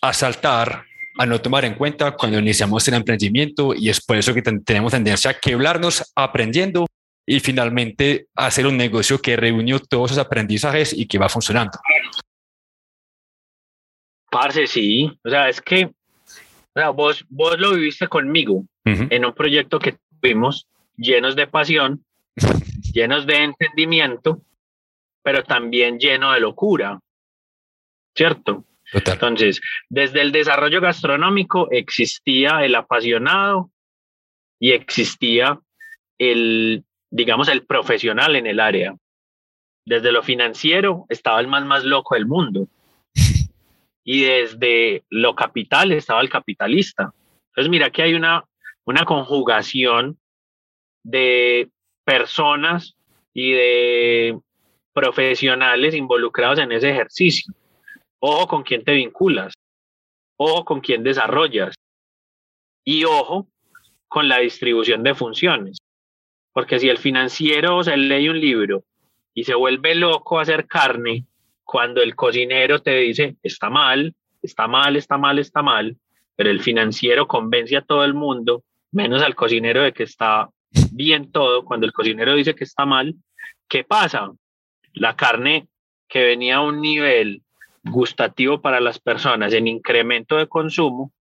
[0.00, 0.85] a saltar
[1.18, 4.92] a no tomar en cuenta cuando iniciamos el emprendimiento y es por eso que tenemos
[4.92, 6.86] tendencia a quebrarnos aprendiendo
[7.26, 11.78] y finalmente hacer un negocio que reunió todos esos aprendizajes y que va funcionando.
[14.30, 15.10] Parce, sí.
[15.24, 15.90] O sea, es que
[16.94, 22.04] vos, vos lo viviste conmigo en un proyecto que tuvimos llenos de pasión,
[22.92, 24.42] llenos de entendimiento,
[25.22, 27.00] pero también lleno de locura.
[28.14, 28.64] ¿Cierto?
[28.92, 33.70] Entonces, desde el desarrollo gastronómico existía el apasionado
[34.60, 35.58] y existía
[36.18, 38.94] el, digamos, el profesional en el área.
[39.84, 42.68] Desde lo financiero estaba el más más loco del mundo.
[44.08, 47.12] Y desde lo capital estaba el capitalista.
[47.48, 48.44] Entonces, mira que hay una,
[48.84, 50.16] una conjugación
[51.02, 51.70] de
[52.04, 52.96] personas
[53.34, 54.38] y de
[54.92, 57.52] profesionales involucrados en ese ejercicio.
[58.20, 59.54] Ojo con quién te vinculas.
[60.36, 61.74] Ojo con quién desarrollas.
[62.84, 63.48] Y ojo
[64.08, 65.78] con la distribución de funciones,
[66.52, 68.84] porque si el financiero se lee un libro
[69.34, 71.26] y se vuelve loco a hacer carne,
[71.64, 75.96] cuando el cocinero te dice, está mal, está mal, está mal, está mal,
[76.36, 78.62] pero el financiero convence a todo el mundo,
[78.92, 80.48] menos al cocinero de que está
[80.92, 83.14] bien todo, cuando el cocinero dice que está mal,
[83.68, 84.30] ¿qué pasa?
[84.92, 85.68] La carne
[86.08, 87.42] que venía a un nivel
[87.90, 91.12] gustativo para las personas en incremento de consumo,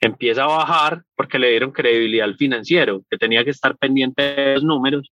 [0.00, 4.54] empieza a bajar porque le dieron credibilidad al financiero, que tenía que estar pendiente de
[4.54, 5.12] los números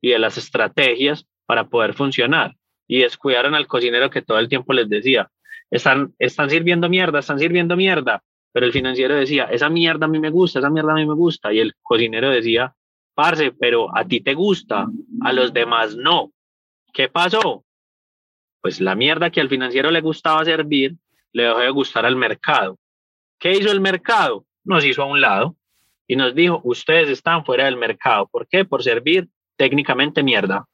[0.00, 2.56] y de las estrategias para poder funcionar.
[2.88, 5.30] Y descuidaron al cocinero que todo el tiempo les decía,
[5.70, 8.22] están, están sirviendo mierda, están sirviendo mierda.
[8.52, 11.14] Pero el financiero decía, esa mierda a mí me gusta, esa mierda a mí me
[11.14, 11.52] gusta.
[11.52, 12.74] Y el cocinero decía,
[13.14, 14.86] parce, pero a ti te gusta,
[15.22, 16.32] a los demás no.
[16.92, 17.64] ¿Qué pasó?
[18.62, 20.94] Pues la mierda que al financiero le gustaba servir,
[21.32, 22.78] le dejó de gustar al mercado.
[23.38, 24.46] ¿Qué hizo el mercado?
[24.64, 25.56] Nos hizo a un lado
[26.06, 28.28] y nos dijo, ustedes están fuera del mercado.
[28.28, 28.64] ¿Por qué?
[28.64, 30.66] Por servir técnicamente mierda.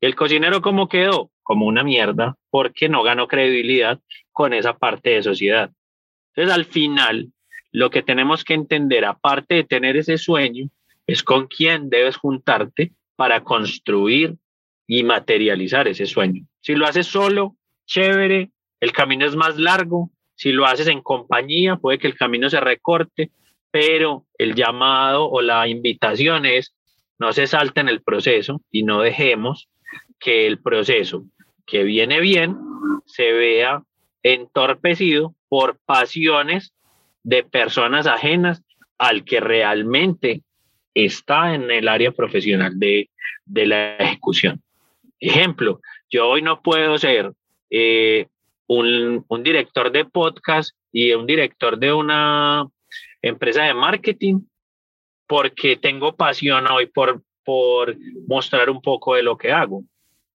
[0.00, 1.30] ¿El cocinero cómo quedó?
[1.42, 4.00] Como una mierda, porque no ganó credibilidad
[4.32, 5.70] con esa parte de sociedad.
[6.34, 7.32] Entonces, al final,
[7.72, 10.68] lo que tenemos que entender, aparte de tener ese sueño,
[11.06, 14.36] es con quién debes juntarte para construir
[14.86, 16.44] y materializar ese sueño.
[16.60, 17.56] Si lo haces solo,
[17.86, 20.10] chévere, el camino es más largo.
[20.34, 23.30] Si lo haces en compañía, puede que el camino se recorte,
[23.70, 26.74] pero el llamado o la invitación es
[27.18, 29.68] no se salten el proceso y no dejemos
[30.18, 31.24] que el proceso
[31.66, 32.56] que viene bien
[33.06, 33.82] se vea
[34.22, 36.72] entorpecido por pasiones
[37.22, 38.62] de personas ajenas
[38.98, 40.42] al que realmente
[40.94, 43.10] está en el área profesional de,
[43.46, 44.62] la ejecución.
[45.20, 47.32] Ejemplo, yo hoy no puedo ser
[47.70, 48.26] eh,
[48.66, 52.66] un, un, director de podcast y un director de una
[53.22, 54.40] empresa de marketing
[55.26, 57.96] porque tengo pasión hoy por, por
[58.26, 59.84] mostrar un poco de lo que hago.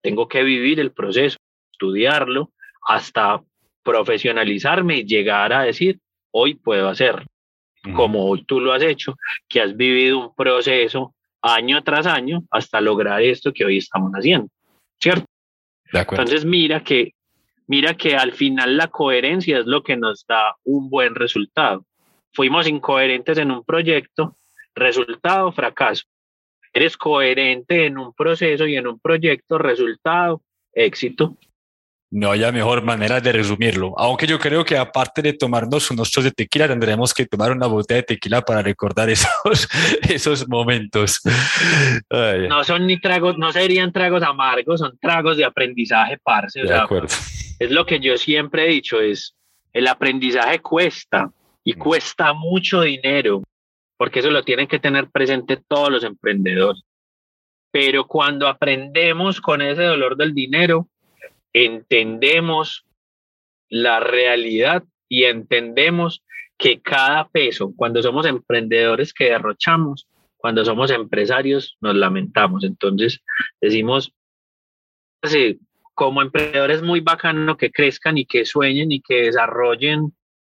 [0.01, 1.38] Tengo que vivir el proceso,
[1.71, 2.51] estudiarlo
[2.88, 3.41] hasta
[3.84, 5.99] profesionalizarme y llegar a decir,
[6.32, 7.25] hoy puedo hacer,
[7.95, 9.15] como hoy tú lo has hecho,
[9.47, 14.47] que has vivido un proceso año tras año hasta lograr esto que hoy estamos haciendo,
[15.02, 15.26] ¿cierto?
[15.91, 17.14] Entonces mira que,
[17.68, 21.86] mira que al final la coherencia es lo que nos da un buen resultado.
[22.34, 24.38] Fuimos incoherentes en un proyecto,
[24.74, 26.06] resultado, fracaso.
[26.74, 30.41] Eres coherente en un proceso y en un proyecto, resultado,
[30.72, 31.38] éxito.
[32.14, 33.93] No haya mejor manera de resumirlo.
[33.97, 37.68] Aunque yo creo que aparte de tomarnos unos shots de tequila, tendremos que tomar una
[37.68, 39.70] botella de tequila para recordar esos,
[40.09, 41.22] esos momentos.
[42.09, 46.64] No son ni tragos, no serían tragos amargos, son tragos de aprendizaje, parce.
[46.64, 47.07] De acuerdo.
[47.59, 49.36] Es lo que yo siempre he dicho, es
[49.72, 51.32] el aprendizaje cuesta
[51.64, 51.78] y mm.
[51.78, 53.43] cuesta mucho dinero,
[53.97, 56.84] porque eso lo tienen que tener presente todos los emprendedores.
[57.72, 60.88] Pero cuando aprendemos con ese dolor del dinero,
[61.54, 62.86] entendemos
[63.70, 66.24] la realidad y entendemos
[66.58, 72.64] que cada peso, cuando somos emprendedores que derrochamos, cuando somos empresarios nos lamentamos.
[72.64, 73.22] Entonces
[73.60, 74.14] decimos,
[75.93, 80.14] como emprendedores es muy bacano que crezcan y que sueñen y que desarrollen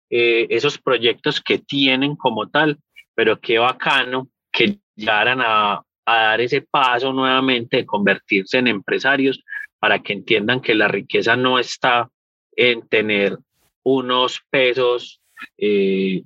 [0.10, 2.78] eh, esos proyectos que tienen como tal,
[3.16, 9.44] pero qué bacano que llegaran a, a dar ese paso nuevamente de convertirse en empresarios
[9.80, 12.10] para que entiendan que la riqueza no está
[12.56, 13.38] en tener
[13.84, 15.22] unos pesos
[15.58, 16.24] eh,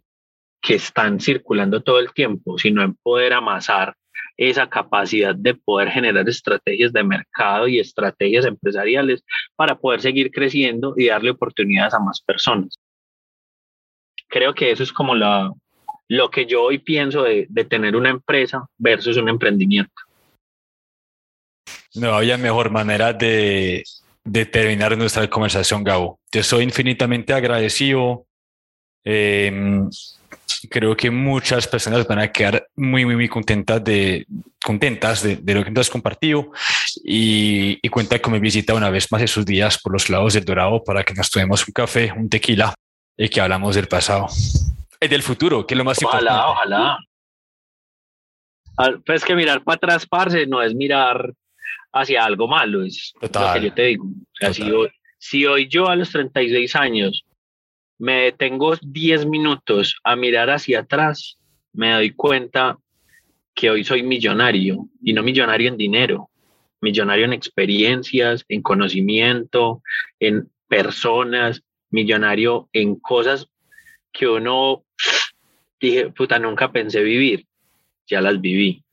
[0.62, 3.96] que están circulando todo el tiempo, sino en poder amasar
[4.38, 9.24] esa capacidad de poder generar estrategias de mercado y estrategias empresariales
[9.56, 12.80] para poder seguir creciendo y darle oportunidades a más personas.
[14.28, 15.52] Creo que eso es como la,
[16.08, 19.94] lo que yo hoy pienso de, de tener una empresa versus un emprendimiento.
[21.96, 23.84] No había mejor manera de,
[24.52, 26.20] terminar nuestra conversación, Gabo.
[26.30, 28.26] Te soy infinitamente agradecido.
[29.04, 29.90] Em,
[30.70, 34.26] creo que muchas personas van a quedar muy, muy, muy contentas de,
[34.64, 36.52] contentas de, lo que nos has compartido
[37.04, 40.46] y, y, cuenta con mi visita una vez más esos días por los lados del
[40.46, 42.74] Dorado para que nos tomemos un café, un tequila
[43.18, 44.28] y que hablamos del pasado
[45.02, 46.32] y del futuro, que es lo más importante.
[46.32, 46.98] Ojalá, ojalá.
[49.06, 51.34] Pues que mirar para atrás, parce, no es mirar
[51.94, 54.10] hacia algo malo, es lo que yo te digo.
[55.20, 57.26] si, hoy, yo a los 36 años
[57.98, 61.38] me detengo 10 minutos a mirar hacia atrás,
[61.74, 62.78] me doy cuenta
[63.54, 66.30] que hoy soy millonario y no millonario en dinero,
[66.82, 69.84] millonario en experiencias, en conocimiento,
[70.20, 73.48] en personas, millonario en cosas
[74.12, 74.84] que uno
[75.80, 77.46] dije, puta, nunca pensé vivir,
[78.08, 78.84] ya las viví.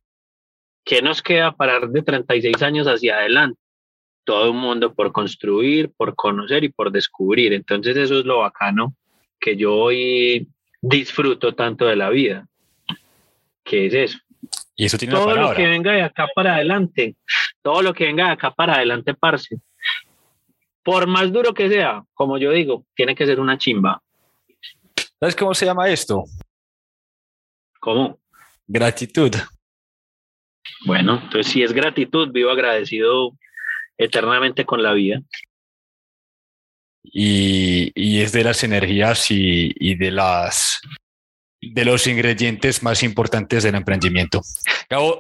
[0.89, 3.61] ¿Qué nos queda para de 36 años hacia adelante?
[4.25, 7.53] Todo un mundo por construir, por conocer y por descubrir.
[7.53, 8.97] Entonces eso es lo bacano
[9.39, 10.49] que yo hoy
[10.81, 12.49] disfruto tanto de la vida.
[13.63, 14.19] ¿Qué es eso?
[14.77, 17.17] Y eso tiene todo lo que venga de acá para adelante,
[17.61, 19.59] todo lo que venga de acá para adelante, parce.
[20.83, 24.03] Por más duro que sea, como yo digo, tiene que ser una chimba.
[25.21, 26.25] ¿Sabes cómo se llama esto?
[27.79, 28.19] ¿Cómo?
[28.67, 29.35] Gratitud.
[30.85, 33.33] Bueno, entonces si es gratitud, vivo agradecido
[33.97, 35.21] eternamente con la vida.
[37.03, 40.81] Y, y es de las energías y, y, de las
[41.61, 44.43] de los ingredientes más importantes del emprendimiento.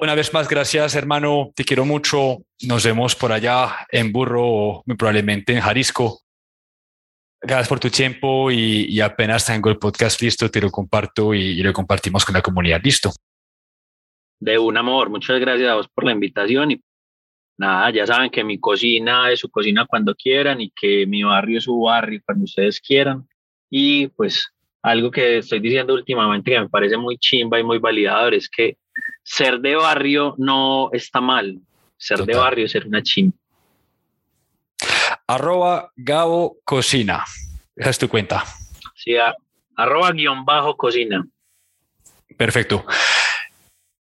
[0.01, 1.51] Una vez más, gracias, hermano.
[1.55, 2.39] Te quiero mucho.
[2.63, 6.21] Nos vemos por allá en Burro o probablemente en Jalisco.
[7.41, 11.63] Gracias por tu tiempo y, y, apenas tengo el podcast listo, te lo comparto y,
[11.63, 12.81] lo compartimos con la comunidad.
[12.83, 13.13] Listo.
[14.41, 15.11] De un amor.
[15.11, 16.80] Muchas gracias a vos por la invitación y
[17.57, 21.59] nada, ya saben que mi cocina es su cocina cuando quieran y que mi barrio
[21.59, 23.28] es su barrio cuando ustedes quieran.
[23.68, 28.34] Y pues algo que estoy diciendo últimamente que me parece muy chimba y muy validador
[28.34, 28.76] es que
[29.22, 31.59] ser de barrio no está mal.
[31.97, 32.34] Ser Total.
[32.34, 33.36] de barrio es ser una chimba.
[35.26, 37.24] Arroba Gabo Cocina.
[37.76, 38.45] Esa es tu cuenta.
[38.95, 39.34] Sí, a,
[39.76, 41.26] arroba guion bajo cocina.
[42.36, 42.84] Perfecto.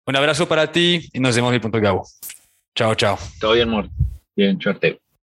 [0.07, 2.07] Un abrazo para ti y nos vemos en el punto Gabo.
[2.73, 3.17] Chao, chao.
[3.41, 3.89] Todo bien, amor.
[4.37, 5.01] Bien, suerte.